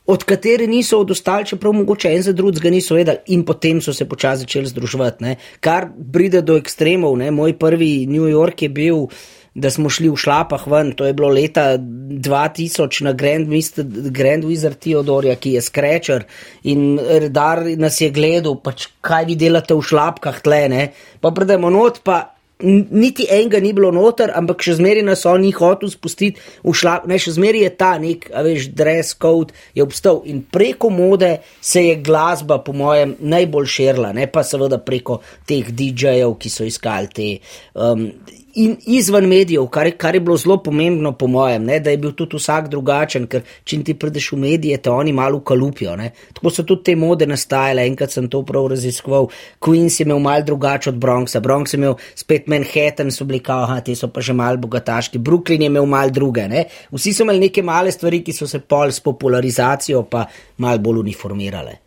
od 0.06 0.24
katere 0.24 0.66
niso 0.66 0.98
odostali, 1.00 1.46
čeprav 1.46 1.72
mogoče 1.72 2.12
en 2.12 2.22
za 2.22 2.32
drugega 2.32 2.70
niso 2.70 2.94
vedeli, 2.94 3.18
in 3.26 3.44
potem 3.44 3.80
so 3.80 3.92
se 3.92 4.08
počasi 4.08 4.44
začeli 4.44 4.66
združevati. 4.66 5.24
Ne. 5.24 5.36
Kar 5.60 5.88
pride 6.12 6.42
do 6.42 6.58
ekstremov. 6.60 7.16
Ne. 7.18 7.30
Moj 7.30 7.58
prvi 7.58 8.06
New 8.06 8.28
York 8.28 8.62
je 8.62 8.68
bil, 8.68 9.06
da 9.54 9.70
smo 9.70 9.88
šli 9.90 10.08
v 10.10 10.18
šlapah 10.18 10.66
ven, 10.66 10.92
to 10.98 11.06
je 11.06 11.14
bilo 11.14 11.28
leta 11.30 11.78
2000 11.78 13.04
na 13.06 13.12
Grand, 13.12 13.48
Mister, 13.48 13.86
Grand 13.86 14.44
Wizard 14.44 14.80
Theodorja, 14.82 15.36
ki 15.38 15.54
je 15.54 15.62
skrečer 15.62 16.24
in 16.66 16.98
redar 16.98 17.62
nas 17.78 18.00
je 18.00 18.10
gledal, 18.10 18.58
pač 18.58 18.88
kaj 19.00 19.28
vi 19.30 19.38
delate 19.38 19.76
v 19.78 19.86
šlapkah 19.86 20.42
tle, 20.42 20.64
ne. 20.68 20.88
pa 21.22 21.30
predemo 21.30 21.70
not, 21.70 22.02
pa 22.02 22.33
niti 22.62 23.26
enega 23.30 23.60
ni 23.60 23.72
bilo 23.74 23.90
noter, 23.94 24.30
ampak 24.36 24.62
še 24.62 24.76
zmeraj 24.78 25.02
nas 25.06 25.24
oni 25.26 25.50
hotel 25.56 25.90
spustiti 25.90 26.40
v 26.62 26.74
šlap, 26.76 27.08
ne, 27.10 27.18
še 27.18 27.34
zmeraj 27.36 27.66
je 27.66 27.72
ta 27.80 27.90
nek, 28.00 28.28
a 28.30 28.44
veš, 28.46 28.68
dress 28.76 29.18
code 29.18 29.54
je 29.74 29.82
obstal 29.82 30.22
in 30.30 30.44
preko 30.44 30.90
mode 30.94 31.36
se 31.60 31.82
je 31.88 31.98
glasba, 32.04 32.60
po 32.64 32.72
mojem, 32.76 33.16
najbolj 33.20 33.68
širila, 33.74 34.14
ne 34.16 34.28
pa 34.30 34.46
seveda 34.46 34.78
preko 34.78 35.20
teh 35.48 35.66
DJ-jev, 35.66 36.38
ki 36.38 36.52
so 36.52 36.66
iskali 36.68 37.12
te. 37.14 37.28
Um, 37.74 38.08
in 38.54 38.76
izven 38.86 39.26
medijev, 39.28 39.66
kar, 39.72 39.90
kar 39.98 40.14
je 40.14 40.20
bilo 40.20 40.36
zelo 40.36 40.56
pomembno, 40.62 41.12
po 41.18 41.26
mojem, 41.26 41.64
ne, 41.64 41.80
da 41.80 41.90
je 41.90 41.98
bil 41.98 42.12
tudi 42.16 42.38
vsak 42.38 42.68
drugačen, 42.72 43.26
ker 43.30 43.42
če 43.64 43.80
ti 43.84 43.94
prideš 43.98 44.30
v 44.32 44.38
medije, 44.44 44.78
te 44.82 44.90
oni 44.90 45.12
malo 45.12 45.40
kalupijo. 45.40 45.96
Ne. 46.00 46.10
Tako 46.36 46.52
so 46.54 46.64
tudi 46.66 46.90
te 46.90 46.96
mode 46.96 47.26
nastajale, 47.26 47.86
enkrat 47.90 48.14
sem 48.14 48.28
to 48.30 48.42
prav 48.46 48.68
raziskoval. 48.72 49.28
Queens 49.62 50.00
je 50.00 50.06
imel 50.06 50.22
mal 50.24 50.44
drugače 50.46 50.90
od 50.92 50.98
Bronxa, 51.02 51.42
Bronx 51.44 51.74
je 51.74 51.80
imel 51.80 51.96
spet 52.14 52.48
Manhattan, 52.50 53.12
so 53.14 53.26
bili 53.28 53.42
kao, 53.44 53.66
aha, 53.68 53.80
ti 53.84 53.94
so 53.98 54.08
pa 54.08 54.24
že 54.24 54.32
mal 54.32 54.58
bogataški, 54.60 55.18
Brooklyn 55.18 55.66
je 55.66 55.72
imel 55.72 55.86
mal 55.86 56.10
druge. 56.14 56.48
Ne. 56.48 56.66
Vsi 56.92 57.14
so 57.14 57.26
imeli 57.26 57.48
neke 57.48 57.62
male 57.62 57.92
stvari, 57.92 58.22
ki 58.24 58.32
so 58.32 58.46
se 58.50 58.60
pol 58.60 58.92
s 58.92 59.02
popularizacijo 59.04 60.04
pa 60.10 60.26
mal 60.58 60.78
bolj 60.78 61.04
uniformirale. 61.04 61.80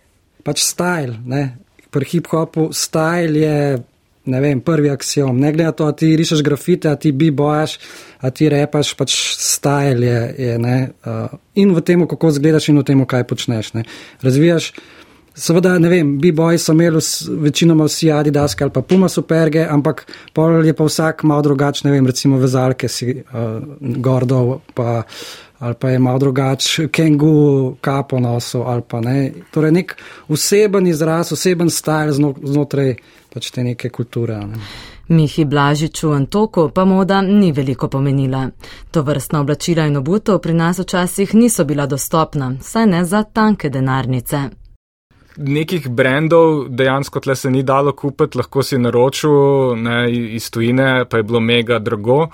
pač 0.47 0.63
stil. 0.63 1.17
Pri 1.91 2.07
hip-hopu 2.07 2.71
stil 2.75 3.35
je 3.41 3.57
ne 4.27 4.41
vem, 4.43 4.61
prvi 4.61 4.91
axiom. 4.91 5.39
Ne 5.39 5.51
glede 5.55 5.71
na 5.71 5.75
to, 5.75 5.89
ti 5.91 6.11
rišeš 6.19 6.43
grafite, 6.43 6.93
ti 7.01 7.11
bi 7.11 7.31
bojaš, 7.31 7.77
a 8.19 8.29
ti 8.29 8.49
repaš, 8.49 8.93
pač 8.97 9.15
stil 9.37 10.03
je. 10.03 10.21
je 10.37 10.57
uh, 10.57 11.33
in 11.55 11.73
v 11.73 11.81
tem, 11.81 12.07
kako 12.07 12.31
zgledaš, 12.37 12.69
in 12.69 12.81
v 12.81 12.85
tem, 12.87 13.05
kaj 13.05 13.27
počneš. 13.29 13.73
Ne? 13.77 13.87
Razvijaš. 14.21 14.71
Seveda, 15.37 15.75
ne 15.79 15.89
vem, 15.89 16.15
B-boji 16.17 16.57
so 16.57 16.73
imeli 16.73 16.99
večinoma 17.29 17.85
vsi 17.85 18.11
Adidas 18.11 18.55
ali 18.61 18.71
pa 18.73 18.81
Puma 18.81 19.09
superge, 19.09 19.67
ampak 19.69 20.07
pol 20.33 20.65
je 20.65 20.73
pa 20.73 20.83
vsak 20.83 21.23
malo 21.23 21.41
drugačen, 21.41 21.91
ne 21.91 21.93
vem, 21.93 22.07
recimo 22.07 22.37
vezalke 22.37 22.87
si 22.87 23.11
uh, 23.11 23.61
gordov, 23.79 24.61
pa, 24.73 25.03
ali 25.59 25.75
pa 25.79 25.89
je 25.89 25.99
malo 25.99 26.19
drugačen, 26.19 26.89
kengu 26.89 27.75
kapo 27.81 28.19
nosu 28.19 28.63
ali 28.65 28.81
pa 28.81 29.01
ne. 29.01 29.31
Torej, 29.53 29.71
nek 29.71 29.95
oseben 30.27 30.87
izraz, 30.87 31.31
oseben 31.31 31.69
stil 31.69 32.17
znotraj 32.43 32.95
pač 33.33 33.51
te 33.51 33.63
neke 33.63 33.93
kulture. 33.93 34.41
Ne. 34.41 34.65
Mihi 35.07 35.45
Blažiču 35.45 36.11
Antoku 36.11 36.69
pa 36.73 36.85
moda 36.85 37.21
ni 37.21 37.51
veliko 37.51 37.87
pomenila. 37.87 38.47
To 38.91 39.01
vrstna 39.01 39.45
oblačila 39.45 39.85
in 39.85 39.97
obuto 39.97 40.39
pri 40.39 40.53
nas 40.53 40.79
včasih 40.79 41.35
niso 41.35 41.63
bila 41.63 41.85
dostopna, 41.85 42.55
saj 42.61 42.85
ne 42.85 43.05
za 43.05 43.23
tanke 43.23 43.69
denarnice 43.69 44.49
nekih 45.37 45.89
brendov 45.89 46.67
dejansko 46.69 47.19
tle 47.19 47.35
se 47.35 47.51
ni 47.51 47.63
dalo 47.63 47.93
kupiti, 47.95 48.37
lahko 48.37 48.63
si 48.63 48.77
naročil 48.77 49.75
ne, 49.81 50.05
iz 50.11 50.51
tujine, 50.51 51.05
pa 51.09 51.17
je 51.17 51.23
bilo 51.23 51.39
mega 51.39 51.79
drago. 51.79 52.27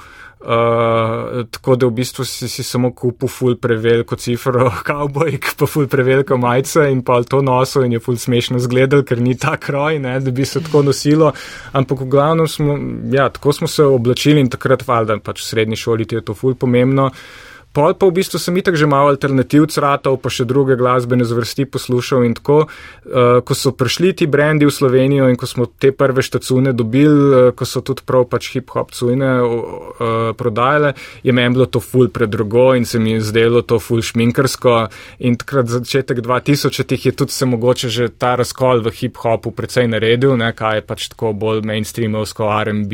Uh, 0.43 1.45
tako 1.55 1.77
da 1.79 1.87
v 1.87 1.95
bistvu 2.01 2.25
si, 2.27 2.49
si 2.51 2.65
samo 2.67 2.89
kupil 2.91 3.29
ful 3.31 3.53
preveliko 3.55 4.17
cifro 4.19 4.65
kavbojk, 4.87 5.53
pa 5.55 5.69
ful 5.71 5.87
preveliko 5.87 6.35
majice 6.37 6.89
in 6.91 6.99
pa 7.07 7.21
to 7.23 7.39
nosil 7.41 7.85
in 7.87 7.95
je 7.95 8.01
ful 8.03 8.19
smešno 8.19 8.59
zgledal, 8.59 9.05
ker 9.07 9.21
ni 9.23 9.37
ta 9.39 9.55
kroj, 9.55 10.01
ne, 10.03 10.17
da 10.19 10.31
bi 10.35 10.43
se 10.45 10.59
tako 10.59 10.81
nosilo. 10.83 11.31
Ampak 11.71 12.03
v 12.03 12.09
glavnem 12.11 12.47
smo, 12.51 12.75
ja, 13.15 13.29
tako 13.31 13.53
smo 13.55 13.71
se 13.71 13.87
oblačili 13.87 14.43
in 14.43 14.51
takrat 14.51 14.83
valjda, 14.87 15.21
pač 15.23 15.39
v 15.45 15.47
srednji 15.47 15.79
šoli 15.79 16.05
ti 16.05 16.19
je 16.19 16.25
to 16.27 16.35
ful 16.35 16.59
pomembno. 16.59 17.07
Uh, 17.07 17.52
Pol 17.73 17.97
pa 17.97 18.05
v 18.05 18.21
bistvu 18.21 18.37
sem 18.37 18.53
itak 18.61 18.77
že 18.77 18.85
malo 18.85 19.09
alternativ 19.09 19.65
cratov, 19.73 20.21
pa 20.21 20.29
še 20.29 20.45
druge 20.45 20.77
glasbene 20.77 21.25
zvrsti 21.25 21.65
poslušal 21.65 22.21
in 22.21 22.37
tako, 22.37 22.69
uh, 22.69 23.41
ko 23.41 23.53
so 23.57 23.73
prišli 23.73 24.13
ti 24.13 24.25
brendi 24.29 24.69
v 24.69 24.73
Slovenijo 24.73 25.25
in 25.25 25.33
ko 25.33 25.49
smo 25.49 25.65
te 25.65 25.89
prve 25.89 26.21
štacune 26.21 26.69
dobili, 26.77 27.09
uh, 27.09 27.49
ko 27.57 27.65
so 27.65 27.81
tudi 27.81 28.05
prav 28.05 28.29
pač 28.29 28.53
hip-hop 28.53 28.93
cune 28.93 29.25
uh, 29.41 30.37
prodajale, 30.37 30.93
je 31.25 31.33
meni 31.33 31.57
bilo 31.57 31.65
to 31.65 31.81
ful 31.81 32.13
predrogo 32.13 32.77
in 32.77 32.85
se 32.85 33.01
mi 33.01 33.17
je 33.17 33.25
zdelo 33.25 33.65
to 33.65 33.81
ful 33.81 34.05
šminkarsko 34.05 34.93
in 35.25 35.33
takrat 35.41 35.65
začetek 35.65 36.21
2000 36.21 36.85
tih 36.85 37.09
je 37.09 37.13
tudi 37.17 37.33
se 37.33 37.49
mogoče 37.49 37.89
že 37.89 38.13
ta 38.13 38.35
razkol 38.37 38.85
v 38.85 38.93
hip-hopu 38.93 39.49
precej 39.49 39.89
naredil, 39.89 40.37
ne, 40.37 40.53
kaj 40.53 40.77
je 40.77 40.85
pač 40.85 41.09
tako 41.09 41.33
bolj 41.33 41.65
mainstreamovsko 41.65 42.53
R&B, 42.53 42.93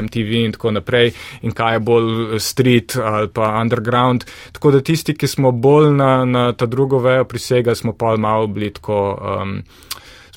MTV 0.00 0.48
in 0.48 0.56
tako 0.56 0.72
naprej 0.80 1.12
in 1.44 1.52
kaj 1.52 1.76
je 1.76 1.84
bolj 1.84 2.08
street 2.40 2.96
ali 2.96 3.28
pa 3.28 3.52
underground 3.60 3.97
background. 3.98 4.24
Tako 4.52 4.70
da 4.70 4.80
tisti, 4.80 5.14
ki 5.14 5.26
smo 5.26 5.52
bolj 5.52 5.92
na, 5.92 6.24
na 6.24 6.52
ta 6.52 6.66
drugo 6.66 6.98
vejo 6.98 7.24
prisega, 7.24 7.74
smo 7.74 7.92
pa 7.92 8.16
malo 8.16 8.46
blitko. 8.46 9.18
Um, 9.42 9.62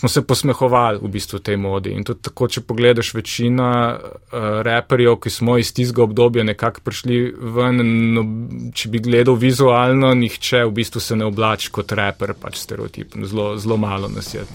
smo 0.02 0.10
se 0.10 0.22
posmehovali 0.22 0.98
v 1.02 1.08
bistvu 1.08 1.40
tej 1.40 1.58
modi. 1.58 1.92
In 1.94 2.04
tudi 2.04 2.24
tako, 2.26 2.48
če 2.50 2.64
pogledaš, 2.66 3.12
večina 3.14 3.68
uh, 3.94 4.46
reperjev, 4.66 5.20
ki 5.22 5.30
smo 5.30 5.60
iz 5.62 5.70
tistega 5.78 6.02
obdobja 6.08 6.42
nekako 6.44 6.82
prišli 6.82 7.20
ven, 7.38 7.84
no, 8.16 8.24
če 8.74 8.90
bi 8.90 9.02
gledal 9.06 9.38
vizualno, 9.38 10.10
nihče 10.18 10.64
v 10.66 10.72
bistvu 10.80 11.04
se 11.06 11.18
ne 11.20 11.28
oblači 11.30 11.70
kot 11.70 11.94
reper, 11.94 12.34
pač 12.34 12.58
stereotip. 12.64 13.14
Zelo, 13.30 13.52
zelo 13.62 13.78
malo 13.78 14.10
nas 14.10 14.34
je. 14.34 14.48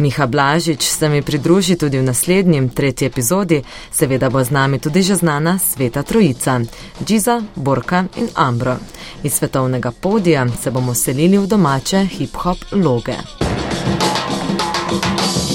Miha 0.00 0.26
Blažič 0.26 0.88
se 0.88 1.12
mi 1.12 1.20
pridruži 1.20 1.76
tudi 1.76 2.00
v 2.00 2.08
naslednjem, 2.08 2.70
tretji 2.72 3.10
epizodi. 3.12 3.60
Seveda 3.92 4.32
bo 4.32 4.40
z 4.40 4.56
nami 4.56 4.80
tudi 4.80 5.04
že 5.04 5.20
znana 5.20 5.58
Sveta 5.60 6.02
Trojica, 6.02 6.62
Džiza, 7.04 7.42
Borka 7.56 8.06
in 8.16 8.32
Ambro. 8.40 8.78
Iz 9.20 9.36
svetovnega 9.36 9.92
podija 9.92 10.48
se 10.48 10.70
bomo 10.70 10.94
selili 10.94 11.36
v 11.38 11.46
domače 11.46 12.06
hip-hop 12.16 12.72
loge. 12.72 13.20
Thank 15.00 15.50
you. 15.50 15.53